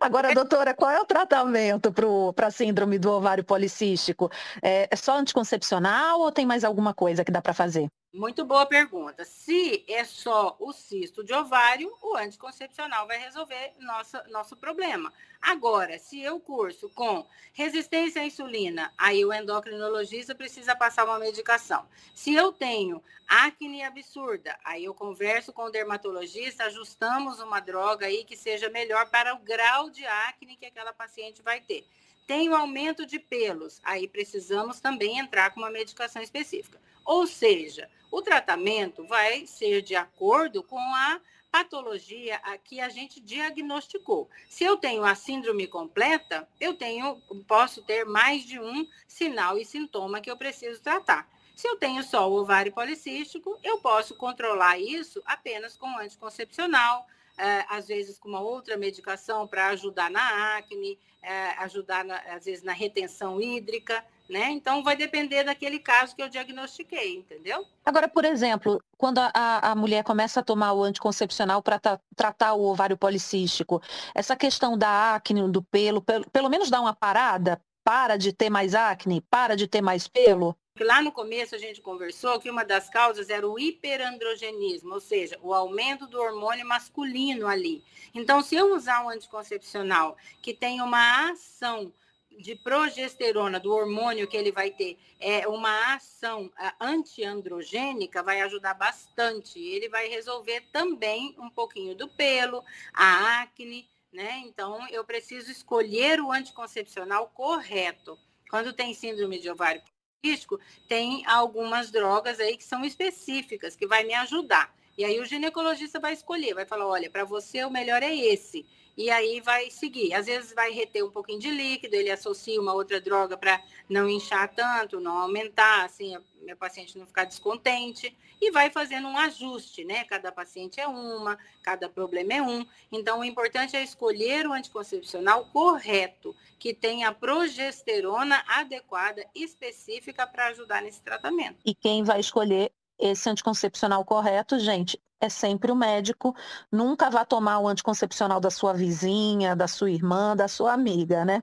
Agora, 0.00 0.34
doutora, 0.34 0.74
qual 0.74 0.90
é 0.90 1.00
o 1.00 1.06
tratamento 1.06 1.92
para 2.34 2.48
a 2.48 2.50
síndrome 2.50 2.98
do 2.98 3.10
ovário 3.10 3.44
policístico? 3.44 4.30
É, 4.62 4.88
é 4.90 4.96
só 4.96 5.16
anticoncepcional 5.18 6.20
ou 6.20 6.32
tem 6.32 6.44
mais 6.44 6.64
alguma 6.64 6.92
coisa 6.92 7.24
que 7.24 7.32
dá 7.32 7.40
para 7.40 7.54
fazer? 7.54 7.88
Muito 8.12 8.42
boa 8.42 8.64
pergunta. 8.64 9.22
Se 9.22 9.84
é 9.86 10.02
só 10.02 10.56
o 10.58 10.72
cisto 10.72 11.22
de 11.22 11.34
ovário, 11.34 11.94
o 12.00 12.16
anticoncepcional 12.16 13.06
vai 13.06 13.18
resolver 13.18 13.74
nossa, 13.80 14.24
nosso 14.30 14.56
problema. 14.56 15.12
Agora, 15.42 15.98
se 15.98 16.18
eu 16.18 16.40
curso 16.40 16.88
com 16.88 17.26
resistência 17.52 18.22
à 18.22 18.24
insulina, 18.24 18.90
aí 18.96 19.22
o 19.26 19.32
endocrinologista 19.32 20.34
precisa 20.34 20.74
passar 20.74 21.04
uma 21.04 21.18
medicação. 21.18 21.86
Se 22.14 22.32
eu 22.32 22.50
tenho 22.50 23.02
acne 23.28 23.82
absurda, 23.82 24.58
aí 24.64 24.84
eu 24.84 24.94
converso 24.94 25.52
com 25.52 25.64
o 25.64 25.70
dermatologista, 25.70 26.64
ajustamos 26.64 27.40
uma 27.40 27.60
droga 27.60 28.06
aí 28.06 28.24
que 28.24 28.38
seja 28.38 28.70
melhor 28.70 29.10
para 29.10 29.34
o 29.34 29.40
grau 29.40 29.90
de 29.90 30.06
acne 30.06 30.56
que 30.56 30.64
aquela 30.64 30.94
paciente 30.94 31.42
vai 31.42 31.60
ter. 31.60 31.86
Tem 32.26 32.48
o 32.48 32.56
aumento 32.56 33.04
de 33.04 33.18
pelos, 33.18 33.80
aí 33.84 34.08
precisamos 34.08 34.80
também 34.80 35.18
entrar 35.18 35.50
com 35.50 35.60
uma 35.60 35.70
medicação 35.70 36.22
específica. 36.22 36.80
Ou 37.04 37.26
seja, 37.26 37.88
o 38.18 38.22
tratamento 38.22 39.06
vai 39.06 39.46
ser 39.46 39.80
de 39.80 39.94
acordo 39.94 40.62
com 40.62 40.78
a 40.78 41.20
patologia 41.50 42.38
que 42.64 42.80
a 42.80 42.88
gente 42.88 43.20
diagnosticou. 43.20 44.28
Se 44.48 44.64
eu 44.64 44.76
tenho 44.76 45.04
a 45.04 45.14
síndrome 45.14 45.66
completa, 45.66 46.46
eu 46.60 46.74
tenho, 46.74 47.20
posso 47.46 47.80
ter 47.82 48.04
mais 48.04 48.44
de 48.44 48.60
um 48.60 48.86
sinal 49.06 49.56
e 49.56 49.64
sintoma 49.64 50.20
que 50.20 50.30
eu 50.30 50.36
preciso 50.36 50.82
tratar. 50.82 51.28
Se 51.56 51.66
eu 51.66 51.76
tenho 51.76 52.02
só 52.02 52.28
o 52.28 52.40
ovário 52.40 52.72
policístico, 52.72 53.58
eu 53.62 53.78
posso 53.78 54.14
controlar 54.16 54.78
isso 54.78 55.22
apenas 55.24 55.76
com 55.76 55.88
anticoncepcional, 55.98 57.06
é, 57.36 57.64
às 57.68 57.86
vezes 57.86 58.18
com 58.18 58.28
uma 58.28 58.40
outra 58.40 58.76
medicação 58.76 59.46
para 59.46 59.68
ajudar 59.68 60.10
na 60.10 60.56
acne, 60.56 60.98
é, 61.22 61.50
ajudar, 61.58 62.04
às 62.28 62.44
vezes, 62.44 62.62
na 62.62 62.72
retenção 62.72 63.40
hídrica, 63.40 64.04
né? 64.28 64.50
Então, 64.50 64.82
vai 64.82 64.94
depender 64.94 65.44
daquele 65.44 65.78
caso 65.78 66.14
que 66.14 66.22
eu 66.22 66.28
diagnostiquei, 66.28 67.16
entendeu? 67.16 67.64
Agora, 67.84 68.06
por 68.06 68.24
exemplo, 68.24 68.82
quando 68.96 69.18
a, 69.18 69.32
a 69.70 69.74
mulher 69.74 70.04
começa 70.04 70.40
a 70.40 70.42
tomar 70.42 70.72
o 70.74 70.82
anticoncepcional 70.82 71.62
para 71.62 71.78
tra 71.78 72.00
tratar 72.14 72.54
o 72.54 72.62
ovário 72.62 72.96
policístico, 72.96 73.80
essa 74.14 74.36
questão 74.36 74.76
da 74.76 75.14
acne, 75.14 75.50
do 75.50 75.62
pelo, 75.62 76.02
pelo, 76.02 76.28
pelo 76.30 76.48
menos 76.48 76.68
dá 76.68 76.80
uma 76.80 76.94
parada? 76.94 77.60
Para 77.82 78.18
de 78.18 78.34
ter 78.34 78.50
mais 78.50 78.74
acne? 78.74 79.22
Para 79.22 79.56
de 79.56 79.66
ter 79.66 79.80
mais 79.80 80.06
pelo? 80.06 80.54
Lá 80.78 81.02
no 81.02 81.10
começo 81.10 81.54
a 81.54 81.58
gente 81.58 81.80
conversou 81.80 82.38
que 82.38 82.50
uma 82.50 82.64
das 82.64 82.88
causas 82.88 83.30
era 83.30 83.48
o 83.48 83.58
hiperandrogenismo, 83.58 84.94
ou 84.94 85.00
seja, 85.00 85.38
o 85.42 85.52
aumento 85.52 86.06
do 86.06 86.20
hormônio 86.20 86.66
masculino 86.66 87.48
ali. 87.48 87.82
Então, 88.14 88.42
se 88.42 88.54
eu 88.54 88.74
usar 88.74 89.04
um 89.04 89.08
anticoncepcional 89.08 90.16
que 90.40 90.54
tem 90.54 90.80
uma 90.80 91.30
ação 91.30 91.92
de 92.38 92.54
progesterona, 92.54 93.58
do 93.58 93.72
hormônio 93.72 94.28
que 94.28 94.36
ele 94.36 94.52
vai 94.52 94.70
ter, 94.70 94.96
é 95.18 95.46
uma 95.48 95.94
ação 95.94 96.50
antiandrogênica, 96.80 98.22
vai 98.22 98.40
ajudar 98.42 98.74
bastante. 98.74 99.58
Ele 99.58 99.88
vai 99.88 100.08
resolver 100.08 100.62
também 100.72 101.34
um 101.38 101.50
pouquinho 101.50 101.94
do 101.94 102.08
pelo, 102.08 102.64
a 102.94 103.42
acne, 103.42 103.88
né? 104.12 104.42
Então, 104.46 104.86
eu 104.88 105.04
preciso 105.04 105.50
escolher 105.50 106.20
o 106.20 106.30
anticoncepcional 106.30 107.28
correto. 107.34 108.18
Quando 108.48 108.72
tem 108.72 108.94
síndrome 108.94 109.38
de 109.38 109.50
ovário 109.50 109.82
risco, 110.24 110.58
tem 110.88 111.24
algumas 111.26 111.90
drogas 111.90 112.40
aí 112.40 112.56
que 112.56 112.64
são 112.64 112.84
específicas, 112.84 113.76
que 113.76 113.86
vai 113.86 114.04
me 114.04 114.14
ajudar. 114.14 114.74
E 114.96 115.04
aí 115.04 115.20
o 115.20 115.24
ginecologista 115.24 116.00
vai 116.00 116.12
escolher, 116.12 116.54
vai 116.54 116.66
falar, 116.66 116.86
olha, 116.86 117.10
para 117.10 117.24
você 117.24 117.64
o 117.64 117.70
melhor 117.70 118.02
é 118.02 118.14
esse 118.14 118.66
e 118.98 119.10
aí 119.10 119.40
vai 119.40 119.70
seguir. 119.70 120.12
Às 120.12 120.26
vezes 120.26 120.52
vai 120.52 120.72
reter 120.72 121.04
um 121.04 121.10
pouquinho 121.10 121.38
de 121.38 121.48
líquido, 121.48 121.94
ele 121.94 122.10
associa 122.10 122.60
uma 122.60 122.74
outra 122.74 123.00
droga 123.00 123.36
para 123.36 123.62
não 123.88 124.08
inchar 124.08 124.52
tanto, 124.52 124.98
não 124.98 125.16
aumentar, 125.16 125.84
assim, 125.84 126.16
a 126.16 126.20
meu 126.42 126.56
paciente 126.56 126.98
não 126.98 127.06
ficar 127.06 127.24
descontente, 127.24 128.16
e 128.40 128.50
vai 128.50 128.70
fazendo 128.70 129.06
um 129.06 129.16
ajuste, 129.16 129.84
né? 129.84 130.04
Cada 130.04 130.32
paciente 130.32 130.80
é 130.80 130.86
uma, 130.88 131.38
cada 131.62 131.88
problema 131.88 132.34
é 132.34 132.42
um. 132.42 132.66
Então, 132.90 133.20
o 133.20 133.24
importante 133.24 133.76
é 133.76 133.82
escolher 133.82 134.46
o 134.46 134.52
anticoncepcional 134.52 135.46
correto, 135.46 136.34
que 136.58 136.74
tenha 136.74 137.12
progesterona 137.12 138.42
adequada, 138.48 139.24
específica 139.34 140.26
para 140.26 140.48
ajudar 140.48 140.82
nesse 140.82 141.02
tratamento. 141.02 141.58
E 141.64 141.74
quem 141.74 142.02
vai 142.02 142.18
escolher 142.18 142.72
esse 142.98 143.28
anticoncepcional 143.30 144.04
correto, 144.04 144.58
gente, 144.58 145.00
é 145.20 145.28
sempre 145.28 145.70
o 145.72 145.76
médico. 145.76 146.34
Nunca 146.70 147.10
vá 147.10 147.24
tomar 147.24 147.58
o 147.60 147.68
anticoncepcional 147.68 148.40
da 148.40 148.50
sua 148.50 148.72
vizinha, 148.72 149.56
da 149.56 149.68
sua 149.68 149.90
irmã, 149.90 150.36
da 150.36 150.48
sua 150.48 150.72
amiga, 150.72 151.24
né? 151.24 151.40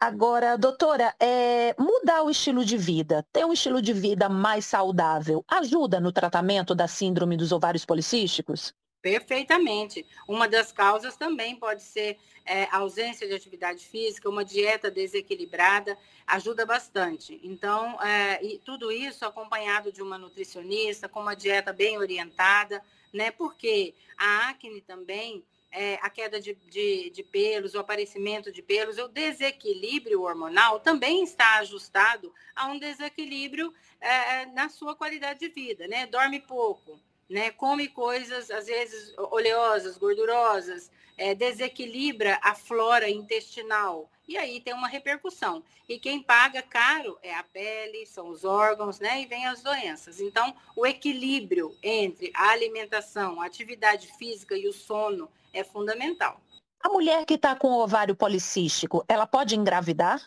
Agora, 0.00 0.58
doutora, 0.58 1.14
é, 1.18 1.74
mudar 1.78 2.22
o 2.22 2.30
estilo 2.30 2.64
de 2.64 2.76
vida, 2.76 3.26
ter 3.32 3.44
um 3.44 3.52
estilo 3.52 3.80
de 3.80 3.92
vida 3.92 4.28
mais 4.28 4.66
saudável, 4.66 5.44
ajuda 5.48 5.98
no 5.98 6.12
tratamento 6.12 6.74
da 6.74 6.86
síndrome 6.86 7.36
dos 7.36 7.52
ovários 7.52 7.86
policísticos? 7.86 8.74
Perfeitamente. 9.04 10.06
Uma 10.26 10.48
das 10.48 10.72
causas 10.72 11.14
também 11.14 11.54
pode 11.54 11.82
ser 11.82 12.16
é, 12.42 12.66
ausência 12.74 13.28
de 13.28 13.34
atividade 13.34 13.84
física, 13.84 14.30
uma 14.30 14.42
dieta 14.42 14.90
desequilibrada, 14.90 15.98
ajuda 16.26 16.64
bastante. 16.64 17.38
Então, 17.42 18.00
é, 18.02 18.42
e 18.42 18.58
tudo 18.60 18.90
isso 18.90 19.26
acompanhado 19.26 19.92
de 19.92 20.00
uma 20.00 20.16
nutricionista, 20.16 21.06
com 21.06 21.20
uma 21.20 21.36
dieta 21.36 21.70
bem 21.70 21.98
orientada, 21.98 22.82
né? 23.12 23.30
Porque 23.30 23.94
a 24.16 24.48
acne 24.48 24.80
também, 24.80 25.44
é, 25.70 25.98
a 26.00 26.08
queda 26.08 26.40
de, 26.40 26.54
de, 26.54 27.10
de, 27.10 27.22
pelos, 27.22 27.74
o 27.74 27.80
aparecimento 27.80 28.50
de 28.50 28.62
pelos, 28.62 28.96
o 28.96 29.06
desequilíbrio 29.06 30.22
hormonal 30.22 30.80
também 30.80 31.22
está 31.22 31.58
ajustado 31.58 32.32
a 32.56 32.68
um 32.68 32.78
desequilíbrio 32.78 33.70
é, 34.00 34.46
na 34.46 34.70
sua 34.70 34.96
qualidade 34.96 35.40
de 35.40 35.48
vida, 35.48 35.86
né? 35.86 36.06
Dorme 36.06 36.40
pouco, 36.40 36.98
né? 37.28 37.50
Come 37.50 37.88
coisas, 37.88 38.50
às 38.50 38.66
vezes, 38.66 39.12
oleosas, 39.16 39.96
gordurosas, 39.98 40.90
é, 41.16 41.34
desequilibra 41.34 42.38
a 42.42 42.54
flora 42.54 43.08
intestinal. 43.08 44.10
E 44.26 44.38
aí 44.38 44.60
tem 44.60 44.72
uma 44.72 44.88
repercussão. 44.88 45.62
E 45.88 45.98
quem 45.98 46.22
paga 46.22 46.62
caro 46.62 47.18
é 47.22 47.34
a 47.34 47.42
pele, 47.42 48.06
são 48.06 48.28
os 48.28 48.44
órgãos, 48.44 48.98
né? 48.98 49.20
E 49.20 49.26
vem 49.26 49.46
as 49.46 49.62
doenças. 49.62 50.18
Então, 50.20 50.54
o 50.74 50.86
equilíbrio 50.86 51.76
entre 51.82 52.32
a 52.34 52.48
alimentação, 52.48 53.40
a 53.40 53.46
atividade 53.46 54.08
física 54.18 54.56
e 54.56 54.66
o 54.66 54.72
sono 54.72 55.28
é 55.52 55.62
fundamental. 55.62 56.40
A 56.80 56.88
mulher 56.88 57.24
que 57.24 57.34
está 57.34 57.54
com 57.54 57.72
ovário 57.72 58.14
policístico, 58.14 59.04
ela 59.08 59.26
pode 59.26 59.56
engravidar? 59.56 60.22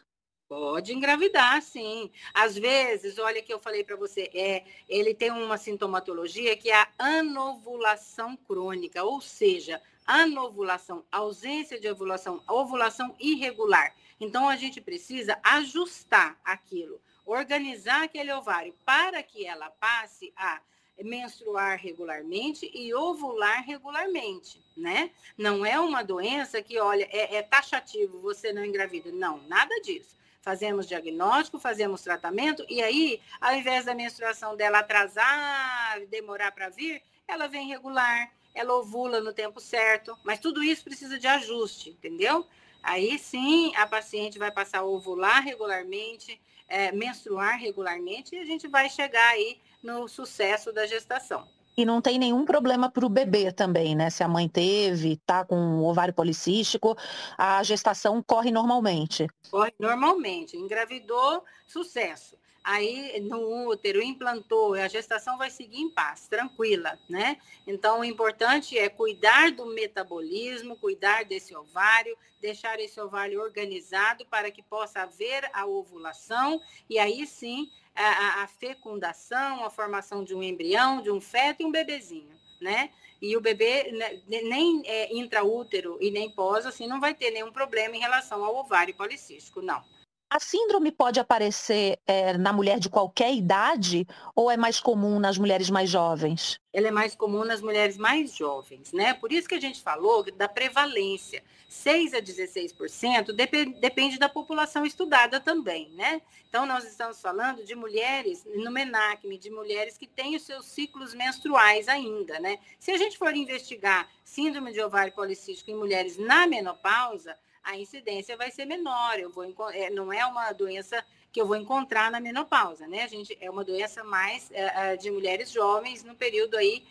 Pode 0.47 0.93
engravidar, 0.93 1.61
sim. 1.61 2.09
Às 2.33 2.57
vezes, 2.57 3.19
olha 3.19 3.41
que 3.41 3.53
eu 3.53 3.59
falei 3.59 3.83
para 3.83 3.97
você, 3.97 4.31
é, 4.33 4.63
ele 4.87 5.13
tem 5.13 5.29
uma 5.29 5.57
sintomatologia 5.57 6.55
que 6.55 6.71
é 6.71 6.75
a 6.75 6.87
anovulação 6.97 8.37
crônica, 8.37 9.03
ou 9.03 9.19
seja, 9.19 9.81
anovulação, 10.05 11.03
ausência 11.11 11.77
de 11.77 11.89
ovulação, 11.89 12.41
ovulação 12.47 13.13
irregular. 13.19 13.93
Então, 14.21 14.47
a 14.47 14.55
gente 14.55 14.79
precisa 14.79 15.37
ajustar 15.43 16.39
aquilo, 16.45 17.01
organizar 17.25 18.03
aquele 18.03 18.31
ovário 18.31 18.73
para 18.85 19.21
que 19.21 19.45
ela 19.45 19.69
passe 19.69 20.31
a 20.37 20.61
menstruar 21.03 21.77
regularmente 21.77 22.71
e 22.73 22.93
ovular 22.95 23.63
regularmente, 23.65 24.63
né? 24.77 25.11
Não 25.37 25.65
é 25.65 25.77
uma 25.77 26.03
doença 26.03 26.61
que, 26.61 26.79
olha, 26.79 27.07
é, 27.11 27.35
é 27.35 27.43
taxativo, 27.43 28.21
você 28.21 28.53
não 28.53 28.63
engravida. 28.63 29.11
Não, 29.11 29.39
nada 29.43 29.75
disso 29.81 30.17
fazemos 30.47 30.87
diagnóstico, 30.87 31.59
fazemos 31.59 32.01
tratamento, 32.01 32.65
e 32.69 32.81
aí, 32.81 33.19
ao 33.41 33.53
invés 33.53 33.83
da 33.83 33.93
menstruação 33.93 34.55
dela 34.55 34.79
atrasar, 34.79 35.99
demorar 36.09 36.53
para 36.53 36.69
vir, 36.69 37.03
ela 37.27 37.47
vem 37.49 37.67
regular, 37.67 38.31
ela 38.55 38.73
ovula 38.75 39.19
no 39.19 39.33
tempo 39.33 39.59
certo, 39.59 40.17
mas 40.23 40.39
tudo 40.39 40.63
isso 40.63 40.85
precisa 40.85 41.19
de 41.19 41.27
ajuste, 41.27 41.89
entendeu? 41.89 42.47
Aí 42.81 43.19
sim, 43.19 43.75
a 43.75 43.85
paciente 43.85 44.39
vai 44.39 44.49
passar 44.49 44.79
a 44.79 44.85
ovular 44.85 45.43
regularmente, 45.43 46.39
é, 46.69 46.93
menstruar 46.93 47.59
regularmente, 47.59 48.33
e 48.33 48.39
a 48.39 48.45
gente 48.45 48.69
vai 48.69 48.89
chegar 48.89 49.31
aí 49.31 49.59
no 49.83 50.07
sucesso 50.07 50.71
da 50.71 50.87
gestação. 50.87 51.45
E 51.79 51.85
não 51.85 52.01
tem 52.01 52.17
nenhum 52.17 52.43
problema 52.43 52.89
para 52.89 53.05
o 53.05 53.09
bebê 53.09 53.51
também, 53.51 53.95
né? 53.95 54.09
Se 54.09 54.23
a 54.23 54.27
mãe 54.27 54.49
teve, 54.49 55.17
tá 55.17 55.45
com 55.45 55.83
ovário 55.83 56.11
policístico, 56.11 56.97
a 57.37 57.61
gestação 57.61 58.19
corre 58.23 58.49
normalmente. 58.49 59.27
Corre 59.51 59.71
normalmente. 59.77 60.57
Engravidou, 60.57 61.43
sucesso. 61.67 62.35
Aí 62.63 63.21
no 63.21 63.69
útero 63.69 64.01
implantou, 64.01 64.73
a 64.73 64.87
gestação 64.87 65.37
vai 65.37 65.51
seguir 65.51 65.79
em 65.79 65.89
paz, 65.89 66.27
tranquila, 66.27 66.97
né? 67.07 67.37
Então 67.65 67.99
o 67.99 68.03
importante 68.03 68.77
é 68.77 68.89
cuidar 68.89 69.51
do 69.51 69.67
metabolismo, 69.67 70.75
cuidar 70.77 71.25
desse 71.25 71.55
ovário, 71.55 72.17
deixar 72.41 72.79
esse 72.79 72.99
ovário 72.99 73.39
organizado 73.39 74.25
para 74.25 74.49
que 74.49 74.63
possa 74.63 75.03
haver 75.03 75.49
a 75.53 75.65
ovulação 75.65 76.59
e 76.89 76.99
aí 76.99 77.25
sim 77.25 77.69
a, 78.03 78.43
a 78.43 78.47
fecundação, 78.47 79.65
a 79.65 79.69
formação 79.69 80.23
de 80.23 80.35
um 80.35 80.43
embrião, 80.43 81.01
de 81.01 81.11
um 81.11 81.19
feto 81.19 81.61
e 81.61 81.65
um 81.65 81.71
bebezinho, 81.71 82.35
né? 82.61 82.91
E 83.21 83.35
o 83.35 83.41
bebê 83.41 83.91
né, 83.91 84.21
nem 84.27 84.83
é, 84.85 85.13
intraútero 85.15 85.97
e 85.99 86.11
nem 86.11 86.29
pós, 86.29 86.65
assim, 86.65 86.87
não 86.87 86.99
vai 86.99 87.15
ter 87.15 87.31
nenhum 87.31 87.51
problema 87.51 87.95
em 87.95 87.99
relação 87.99 88.43
ao 88.43 88.55
ovário 88.55 88.93
policístico, 88.93 89.61
não. 89.61 89.83
A 90.29 90.41
síndrome 90.41 90.91
pode 90.91 91.21
aparecer 91.21 91.99
é, 92.05 92.37
na 92.37 92.51
mulher 92.51 92.79
de 92.79 92.89
qualquer 92.89 93.33
idade 93.33 94.05
ou 94.35 94.51
é 94.51 94.57
mais 94.57 94.77
comum 94.77 95.19
nas 95.19 95.37
mulheres 95.37 95.69
mais 95.69 95.89
jovens? 95.89 96.59
Ela 96.73 96.89
é 96.89 96.91
mais 96.91 97.15
comum 97.15 97.45
nas 97.45 97.61
mulheres 97.61 97.97
mais 97.97 98.35
jovens, 98.35 98.91
né? 98.91 99.13
Por 99.13 99.31
isso 99.31 99.47
que 99.47 99.55
a 99.55 99.59
gente 99.59 99.81
falou 99.81 100.29
da 100.35 100.49
prevalência. 100.49 101.41
6 101.69 102.13
a 102.13 102.21
16% 102.21 103.31
dep 103.31 103.65
depende 103.79 104.19
da 104.19 104.27
população 104.27 104.85
estudada 104.85 105.39
também, 105.39 105.91
né? 105.91 106.21
Então, 106.49 106.65
nós 106.65 106.83
estamos 106.83 107.21
falando 107.21 107.63
de 107.63 107.73
mulheres 107.73 108.45
no 108.53 108.69
MENACME, 108.69 109.37
de 109.37 109.49
mulheres 109.49 109.97
que 109.97 110.07
têm 110.07 110.35
os 110.35 110.43
seus 110.43 110.65
ciclos 110.65 111.13
menstruais 111.13 111.87
ainda, 111.87 112.37
né? 112.41 112.59
Se 112.77 112.91
a 112.91 112.97
gente 112.97 113.17
for 113.17 113.33
investigar 113.33 114.09
síndrome 114.25 114.73
de 114.73 114.81
ovário 114.81 115.13
policístico 115.13 115.71
em 115.71 115.75
mulheres 115.75 116.17
na 116.17 116.45
menopausa, 116.45 117.33
a 117.67 117.77
incidência 117.77 118.37
vai 118.37 118.49
ser 118.49 118.65
menor. 118.65 119.19
Eu 119.19 119.29
vou, 119.29 119.45
é, 119.71 119.89
não 119.89 120.11
é 120.11 120.25
uma 120.25 120.53
doença 120.53 121.03
que 121.31 121.41
eu 121.41 121.45
vou 121.45 121.57
encontrar 121.57 122.09
na 122.09 122.19
menopausa, 122.19 122.87
né? 122.87 123.03
A 123.03 123.07
gente 123.07 123.37
é 123.41 123.51
uma 123.51 123.63
doença 123.63 124.03
mais 124.05 124.49
é, 124.51 124.93
é, 124.93 124.95
de 124.95 125.11
mulheres 125.11 125.51
jovens 125.51 126.03
no 126.03 126.15
período 126.15 126.55
aí 126.55 126.83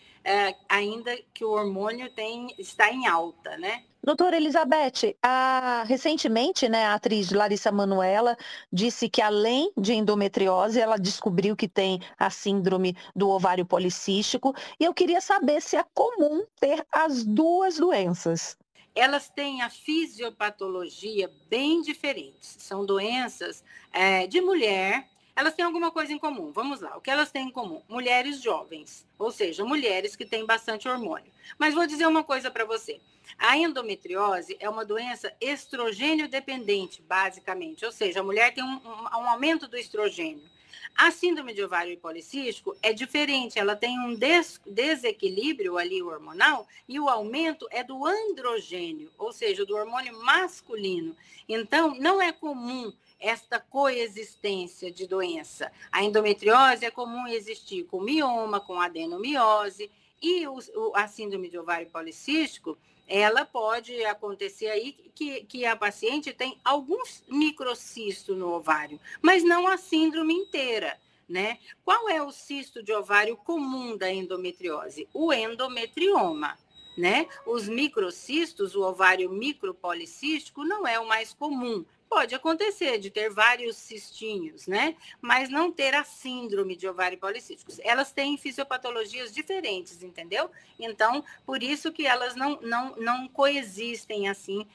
ainda 0.68 1.16
que 1.32 1.44
o 1.44 1.50
hormônio 1.50 2.10
tem, 2.10 2.52
está 2.58 2.90
em 2.90 3.06
alta, 3.06 3.56
né? 3.58 3.84
Doutora 4.02 4.36
Elizabeth, 4.36 5.16
a, 5.22 5.84
recentemente, 5.86 6.68
né, 6.68 6.86
a 6.86 6.94
atriz 6.94 7.30
Larissa 7.30 7.70
Manuela 7.70 8.36
disse 8.72 9.08
que 9.08 9.22
além 9.22 9.72
de 9.76 9.94
endometriose, 9.94 10.80
ela 10.80 10.96
descobriu 10.96 11.54
que 11.54 11.68
tem 11.68 12.00
a 12.18 12.28
síndrome 12.28 12.96
do 13.14 13.28
ovário 13.28 13.64
policístico. 13.64 14.52
E 14.80 14.84
eu 14.84 14.92
queria 14.92 15.20
saber 15.20 15.62
se 15.62 15.76
é 15.76 15.84
comum 15.94 16.44
ter 16.58 16.84
as 16.92 17.24
duas 17.24 17.76
doenças. 17.76 18.56
Elas 18.96 19.28
têm 19.28 19.62
a 19.62 19.70
fisiopatologia 19.70 21.30
bem 21.48 21.82
diferentes. 21.82 22.56
São 22.58 22.84
doenças 22.84 23.62
é, 23.92 24.26
de 24.26 24.40
mulher 24.40 25.06
elas 25.36 25.52
têm 25.52 25.66
alguma 25.66 25.90
coisa 25.90 26.14
em 26.14 26.18
comum. 26.18 26.50
Vamos 26.50 26.80
lá. 26.80 26.96
O 26.96 27.00
que 27.00 27.10
elas 27.10 27.30
têm 27.30 27.48
em 27.48 27.50
comum? 27.50 27.82
Mulheres 27.86 28.40
jovens, 28.40 29.06
ou 29.18 29.30
seja, 29.30 29.66
mulheres 29.66 30.16
que 30.16 30.24
têm 30.24 30.46
bastante 30.46 30.88
hormônio. 30.88 31.30
Mas 31.58 31.74
vou 31.74 31.86
dizer 31.86 32.06
uma 32.06 32.24
coisa 32.24 32.50
para 32.50 32.64
você. 32.64 32.98
A 33.36 33.54
endometriose 33.54 34.56
é 34.58 34.68
uma 34.68 34.82
doença 34.82 35.30
estrogênio 35.38 36.26
dependente, 36.26 37.02
basicamente. 37.02 37.84
Ou 37.84 37.92
seja, 37.92 38.20
a 38.20 38.22
mulher 38.22 38.54
tem 38.54 38.64
um, 38.64 38.80
um, 38.82 39.02
um 39.02 39.28
aumento 39.28 39.68
do 39.68 39.76
estrogênio. 39.76 40.48
A 40.94 41.10
síndrome 41.10 41.52
de 41.52 41.62
ovário 41.62 41.96
policístico 41.98 42.76
é 42.82 42.92
diferente, 42.92 43.58
ela 43.58 43.74
tem 43.74 43.98
um 43.98 44.14
des 44.14 44.60
desequilíbrio 44.66 45.76
ali 45.76 46.02
hormonal 46.02 46.66
e 46.88 47.00
o 47.00 47.08
aumento 47.08 47.66
é 47.70 47.82
do 47.82 48.06
androgênio, 48.06 49.10
ou 49.18 49.32
seja, 49.32 49.64
do 49.64 49.74
hormônio 49.74 50.18
masculino. 50.22 51.16
Então, 51.48 51.94
não 51.94 52.20
é 52.20 52.32
comum 52.32 52.92
esta 53.18 53.58
coexistência 53.58 54.90
de 54.90 55.06
doença. 55.06 55.72
A 55.90 56.02
endometriose 56.02 56.84
é 56.84 56.90
comum 56.90 57.26
existir 57.26 57.84
com 57.84 58.00
mioma, 58.00 58.60
com 58.60 58.80
adenomiose, 58.80 59.90
e 60.20 60.46
o, 60.46 60.58
a 60.94 61.06
síndrome 61.06 61.48
de 61.48 61.58
ovário 61.58 61.88
policístico, 61.88 62.76
ela 63.06 63.44
pode 63.44 64.04
acontecer 64.04 64.68
aí 64.68 64.92
que, 65.14 65.44
que 65.44 65.64
a 65.64 65.76
paciente 65.76 66.32
tem 66.32 66.58
alguns 66.64 67.24
microcistos 67.28 68.36
no 68.36 68.52
ovário, 68.52 69.00
mas 69.22 69.44
não 69.44 69.66
a 69.66 69.76
síndrome 69.76 70.34
inteira. 70.34 70.98
Né? 71.28 71.58
Qual 71.84 72.08
é 72.08 72.22
o 72.22 72.30
cisto 72.30 72.80
de 72.82 72.92
ovário 72.92 73.36
comum 73.36 73.96
da 73.96 74.12
endometriose? 74.12 75.08
O 75.12 75.32
endometrioma. 75.32 76.56
Né? 76.96 77.28
Os 77.44 77.68
microcistos, 77.68 78.76
o 78.76 78.82
ovário 78.82 79.28
micropolicístico, 79.28 80.64
não 80.64 80.86
é 80.86 81.00
o 81.00 81.06
mais 81.06 81.34
comum. 81.34 81.84
Pode 82.16 82.34
acontecer 82.34 82.96
de 82.96 83.10
ter 83.10 83.28
vários 83.28 83.76
cistinhos, 83.76 84.66
né? 84.66 84.96
Mas 85.20 85.50
não 85.50 85.70
ter 85.70 85.94
a 85.94 86.02
síndrome 86.02 86.74
de 86.74 86.88
ovário 86.88 87.18
policístico. 87.18 87.70
Elas 87.84 88.10
têm 88.10 88.38
fisiopatologias 88.38 89.34
diferentes, 89.34 90.02
entendeu? 90.02 90.50
Então, 90.78 91.22
por 91.44 91.62
isso 91.62 91.92
que 91.92 92.06
elas 92.06 92.34
não, 92.34 92.58
não, 92.62 92.96
não 92.96 93.28
coexistem 93.28 94.30
assim 94.30 94.66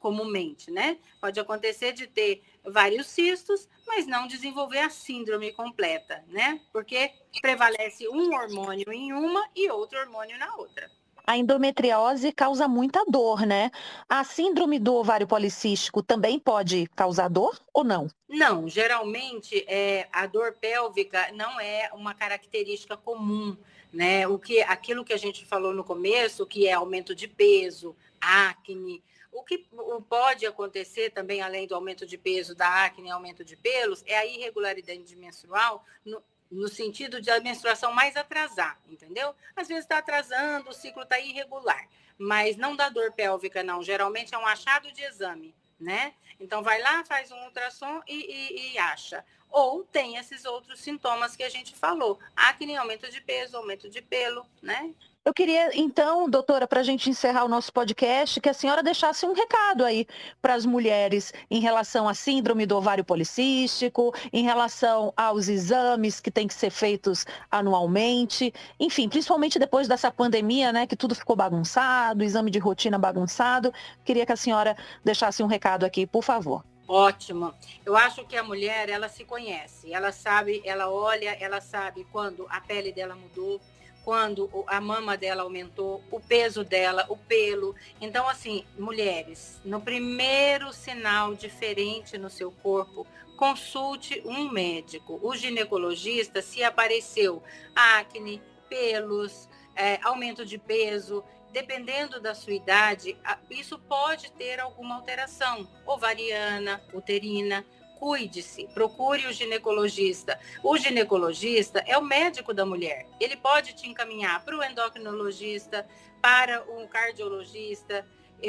comumente, 0.00 0.70
né? 0.70 0.96
Pode 1.20 1.38
acontecer 1.38 1.92
de 1.92 2.06
ter 2.06 2.42
vários 2.64 3.06
cistos, 3.06 3.68
mas 3.86 4.06
não 4.06 4.26
desenvolver 4.26 4.78
a 4.78 4.88
síndrome 4.88 5.52
completa, 5.52 6.24
né? 6.28 6.58
Porque 6.72 7.12
prevalece 7.42 8.08
um 8.08 8.34
hormônio 8.34 8.90
em 8.90 9.12
uma 9.12 9.46
e 9.54 9.70
outro 9.70 9.98
hormônio 9.98 10.38
na 10.38 10.56
outra 10.56 10.90
a 11.26 11.36
endometriose 11.36 12.32
causa 12.32 12.66
muita 12.66 13.04
dor, 13.06 13.46
né? 13.46 13.70
A 14.08 14.24
síndrome 14.24 14.78
do 14.78 14.94
ovário 14.94 15.26
policístico 15.26 16.02
também 16.02 16.38
pode 16.38 16.86
causar 16.96 17.28
dor 17.28 17.58
ou 17.72 17.84
não? 17.84 18.08
Não, 18.28 18.68
geralmente 18.68 19.64
é, 19.68 20.08
a 20.12 20.26
dor 20.26 20.52
pélvica 20.52 21.30
não 21.32 21.60
é 21.60 21.90
uma 21.92 22.14
característica 22.14 22.96
comum, 22.96 23.56
né? 23.92 24.26
O 24.26 24.38
que, 24.38 24.62
aquilo 24.62 25.04
que 25.04 25.12
a 25.12 25.18
gente 25.18 25.46
falou 25.46 25.72
no 25.72 25.84
começo, 25.84 26.46
que 26.46 26.66
é 26.66 26.72
aumento 26.72 27.14
de 27.14 27.28
peso, 27.28 27.94
acne, 28.20 29.02
o 29.32 29.42
que 29.42 29.66
pode 30.10 30.44
acontecer 30.44 31.10
também, 31.10 31.40
além 31.40 31.66
do 31.66 31.74
aumento 31.74 32.04
de 32.04 32.18
peso, 32.18 32.54
da 32.54 32.84
acne, 32.84 33.10
aumento 33.10 33.42
de 33.42 33.56
pelos, 33.56 34.04
é 34.06 34.18
a 34.18 34.26
irregularidade 34.26 35.16
menstrual 35.16 35.82
no, 36.04 36.22
no 36.52 36.68
sentido 36.68 37.20
de 37.20 37.30
a 37.30 37.40
menstruação 37.40 37.92
mais 37.92 38.14
atrasar, 38.14 38.78
entendeu? 38.88 39.34
Às 39.56 39.68
vezes 39.68 39.84
está 39.84 39.98
atrasando, 39.98 40.68
o 40.70 40.74
ciclo 40.74 41.02
está 41.02 41.18
irregular, 41.18 41.88
mas 42.18 42.56
não 42.56 42.76
dá 42.76 42.90
dor 42.90 43.10
pélvica, 43.12 43.62
não. 43.62 43.82
Geralmente 43.82 44.34
é 44.34 44.38
um 44.38 44.46
achado 44.46 44.92
de 44.92 45.02
exame, 45.02 45.54
né? 45.80 46.14
Então 46.38 46.62
vai 46.62 46.80
lá, 46.80 47.04
faz 47.04 47.32
um 47.32 47.44
ultrassom 47.44 48.02
e, 48.06 48.14
e, 48.14 48.72
e 48.72 48.78
acha. 48.78 49.24
Ou 49.50 49.84
tem 49.84 50.16
esses 50.16 50.44
outros 50.44 50.80
sintomas 50.80 51.34
que 51.34 51.42
a 51.42 51.48
gente 51.48 51.74
falou: 51.74 52.18
acne, 52.36 52.76
aumento 52.76 53.10
de 53.10 53.20
peso, 53.20 53.56
aumento 53.56 53.88
de 53.88 54.02
pelo, 54.02 54.46
né? 54.60 54.94
Eu 55.24 55.32
queria, 55.32 55.70
então, 55.78 56.28
doutora, 56.28 56.66
para 56.66 56.80
a 56.80 56.82
gente 56.82 57.08
encerrar 57.08 57.44
o 57.44 57.48
nosso 57.48 57.72
podcast, 57.72 58.40
que 58.40 58.48
a 58.48 58.52
senhora 58.52 58.82
deixasse 58.82 59.24
um 59.24 59.32
recado 59.32 59.84
aí 59.84 60.04
para 60.40 60.54
as 60.54 60.66
mulheres 60.66 61.32
em 61.48 61.60
relação 61.60 62.08
à 62.08 62.14
síndrome 62.14 62.66
do 62.66 62.76
ovário 62.76 63.04
policístico, 63.04 64.12
em 64.32 64.42
relação 64.42 65.14
aos 65.16 65.46
exames 65.46 66.18
que 66.18 66.28
têm 66.28 66.48
que 66.48 66.54
ser 66.54 66.70
feitos 66.70 67.24
anualmente, 67.48 68.52
enfim, 68.80 69.08
principalmente 69.08 69.60
depois 69.60 69.86
dessa 69.86 70.10
pandemia, 70.10 70.72
né, 70.72 70.88
que 70.88 70.96
tudo 70.96 71.14
ficou 71.14 71.36
bagunçado, 71.36 72.24
exame 72.24 72.50
de 72.50 72.58
rotina 72.58 72.98
bagunçado. 72.98 73.72
Queria 74.04 74.26
que 74.26 74.32
a 74.32 74.36
senhora 74.36 74.76
deixasse 75.04 75.40
um 75.40 75.46
recado 75.46 75.84
aqui, 75.84 76.04
por 76.04 76.24
favor. 76.24 76.64
Ótimo. 76.88 77.54
Eu 77.86 77.96
acho 77.96 78.24
que 78.26 78.36
a 78.36 78.42
mulher, 78.42 78.88
ela 78.88 79.08
se 79.08 79.24
conhece, 79.24 79.94
ela 79.94 80.10
sabe, 80.10 80.60
ela 80.64 80.90
olha, 80.90 81.36
ela 81.40 81.60
sabe 81.60 82.04
quando 82.10 82.44
a 82.50 82.60
pele 82.60 82.92
dela 82.92 83.14
mudou, 83.14 83.60
quando 84.04 84.50
a 84.66 84.80
mama 84.80 85.16
dela 85.16 85.42
aumentou, 85.42 86.02
o 86.10 86.20
peso 86.20 86.64
dela, 86.64 87.06
o 87.08 87.16
pelo. 87.16 87.74
Então, 88.00 88.28
assim, 88.28 88.64
mulheres, 88.78 89.60
no 89.64 89.80
primeiro 89.80 90.72
sinal 90.72 91.34
diferente 91.34 92.18
no 92.18 92.28
seu 92.28 92.50
corpo, 92.50 93.06
consulte 93.36 94.22
um 94.24 94.50
médico. 94.50 95.18
O 95.22 95.34
ginecologista, 95.34 96.42
se 96.42 96.62
apareceu 96.62 97.42
acne, 97.74 98.42
pelos, 98.68 99.48
é, 99.76 99.98
aumento 100.02 100.46
de 100.46 100.56
peso, 100.56 101.22
dependendo 101.52 102.18
da 102.18 102.34
sua 102.34 102.54
idade, 102.54 103.16
isso 103.50 103.78
pode 103.78 104.32
ter 104.32 104.58
alguma 104.58 104.94
alteração 104.94 105.68
ovariana, 105.86 106.82
uterina, 106.94 107.64
cuide-se, 108.02 108.66
procure 108.74 109.28
o 109.28 109.32
ginecologista. 109.32 110.36
O 110.60 110.76
ginecologista 110.76 111.84
é 111.86 111.96
o 111.96 112.02
médico 112.02 112.52
da 112.52 112.66
mulher. 112.66 113.06
Ele 113.20 113.36
pode 113.36 113.74
te 113.74 113.88
encaminhar 113.88 114.44
para 114.44 114.58
o 114.58 114.64
endocrinologista, 114.64 115.86
para 116.20 116.64
o 116.64 116.88
cardiologista, 116.88 118.04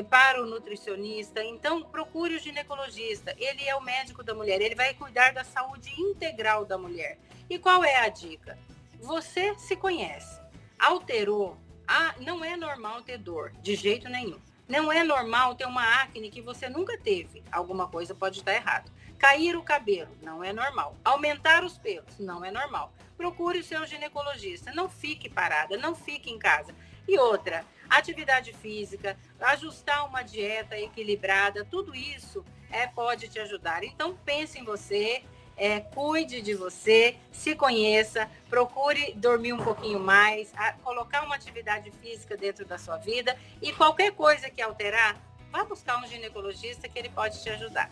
para 0.10 0.42
o 0.42 0.48
nutricionista. 0.48 1.44
Então, 1.44 1.84
procure 1.84 2.36
o 2.36 2.40
ginecologista. 2.40 3.36
Ele 3.38 3.64
é 3.64 3.76
o 3.76 3.84
médico 3.84 4.24
da 4.24 4.34
mulher. 4.34 4.60
Ele 4.60 4.74
vai 4.74 4.96
cuidar 4.96 5.34
da 5.34 5.44
saúde 5.44 5.94
integral 6.02 6.66
da 6.66 6.76
mulher. 6.76 7.20
E 7.48 7.60
qual 7.60 7.84
é 7.84 7.98
a 7.98 8.10
dica? 8.10 8.58
Você 9.02 9.54
se 9.60 9.76
conhece. 9.76 10.42
Alterou. 10.80 11.58
Ah, 11.88 12.16
não 12.20 12.44
é 12.44 12.58
normal 12.58 13.04
ter 13.04 13.20
dor, 13.20 13.52
de 13.62 13.76
jeito 13.76 14.10
nenhum. 14.10 14.40
Não 14.68 14.92
é 14.92 15.04
normal 15.04 15.54
ter 15.54 15.68
uma 15.68 16.02
acne 16.02 16.32
que 16.32 16.42
você 16.42 16.68
nunca 16.68 16.98
teve. 16.98 17.44
Alguma 17.52 17.88
coisa 17.88 18.16
pode 18.16 18.40
estar 18.40 18.56
errado. 18.56 18.92
Cair 19.24 19.56
o 19.56 19.64
cabelo 19.64 20.12
não 20.22 20.44
é 20.44 20.52
normal. 20.52 20.98
Aumentar 21.02 21.64
os 21.64 21.78
pelos 21.78 22.20
não 22.20 22.44
é 22.44 22.52
normal. 22.52 22.92
Procure 23.16 23.60
o 23.60 23.64
seu 23.64 23.86
ginecologista. 23.86 24.74
Não 24.74 24.90
fique 24.90 25.30
parada, 25.30 25.78
não 25.78 25.96
fique 25.96 26.30
em 26.30 26.38
casa. 26.38 26.76
E 27.08 27.18
outra, 27.18 27.66
atividade 27.90 28.52
física, 28.52 29.18
ajustar 29.40 30.06
uma 30.06 30.24
dieta 30.24 30.78
equilibrada, 30.78 31.64
tudo 31.64 31.96
isso 31.96 32.44
é, 32.70 32.86
pode 32.86 33.30
te 33.30 33.40
ajudar. 33.40 33.86
Então 33.86 34.14
pense 34.26 34.60
em 34.60 34.66
você, 34.66 35.24
é, 35.56 35.80
cuide 35.80 36.42
de 36.42 36.54
você, 36.54 37.16
se 37.32 37.56
conheça, 37.56 38.30
procure 38.50 39.14
dormir 39.14 39.54
um 39.54 39.64
pouquinho 39.64 40.02
mais, 40.02 40.52
a, 40.58 40.74
colocar 40.74 41.24
uma 41.24 41.36
atividade 41.36 41.92
física 41.92 42.36
dentro 42.36 42.66
da 42.66 42.78
sua 42.78 42.98
vida 42.98 43.40
e 43.62 43.72
qualquer 43.72 44.12
coisa 44.12 44.50
que 44.50 44.62
alterar, 44.62 45.16
vá 45.50 45.64
buscar 45.64 46.04
um 46.04 46.08
ginecologista 46.08 46.90
que 46.90 47.00
ele 47.00 47.10
pode 47.10 47.42
te 47.42 47.50
ajudar. 47.50 47.90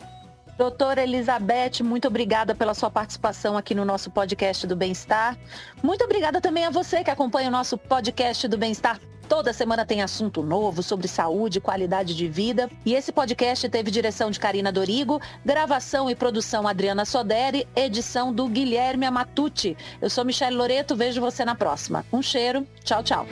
Doutora 0.58 1.04
Elizabeth, 1.04 1.84
muito 1.84 2.08
obrigada 2.08 2.54
pela 2.54 2.74
sua 2.74 2.90
participação 2.90 3.58
aqui 3.58 3.74
no 3.74 3.84
nosso 3.84 4.12
podcast 4.12 4.68
do 4.68 4.76
Bem-Estar. 4.76 5.38
Muito 5.82 6.04
obrigada 6.04 6.40
também 6.40 6.66
a 6.66 6.70
você 6.70 7.04
que 7.04 7.10
acompanha 7.10 7.50
o 7.50 7.52
nosso 7.52 7.78
podcast 7.78 8.48
do 8.48 8.58
Bem-Estar. 8.58 9.00
Toda 9.32 9.54
semana 9.54 9.86
tem 9.86 10.02
assunto 10.02 10.44
novo 10.44 10.84
sobre 10.84 11.08
saúde 11.08 11.60
e 11.60 11.62
qualidade 11.62 12.14
de 12.14 12.28
vida. 12.28 12.70
E 12.86 12.94
esse 12.94 13.14
podcast 13.14 13.70
teve 13.70 13.90
direção 13.90 14.30
de 14.30 14.38
Karina 14.38 14.74
Dorigo, 14.74 15.22
gravação 15.46 16.10
e 16.10 16.16
produção 16.16 16.68
Adriana 16.68 17.06
Soderi, 17.06 17.66
edição 17.74 18.34
do 18.34 18.50
Guilherme 18.50 19.06
Amatucci. 19.06 19.78
Eu 20.02 20.10
sou 20.10 20.26
Michelle 20.26 20.58
Loreto, 20.58 20.98
vejo 20.98 21.22
você 21.22 21.46
na 21.46 21.56
próxima. 21.56 22.06
Um 22.12 22.22
cheiro, 22.22 22.68
tchau, 22.84 23.02
tchau. 23.02 23.26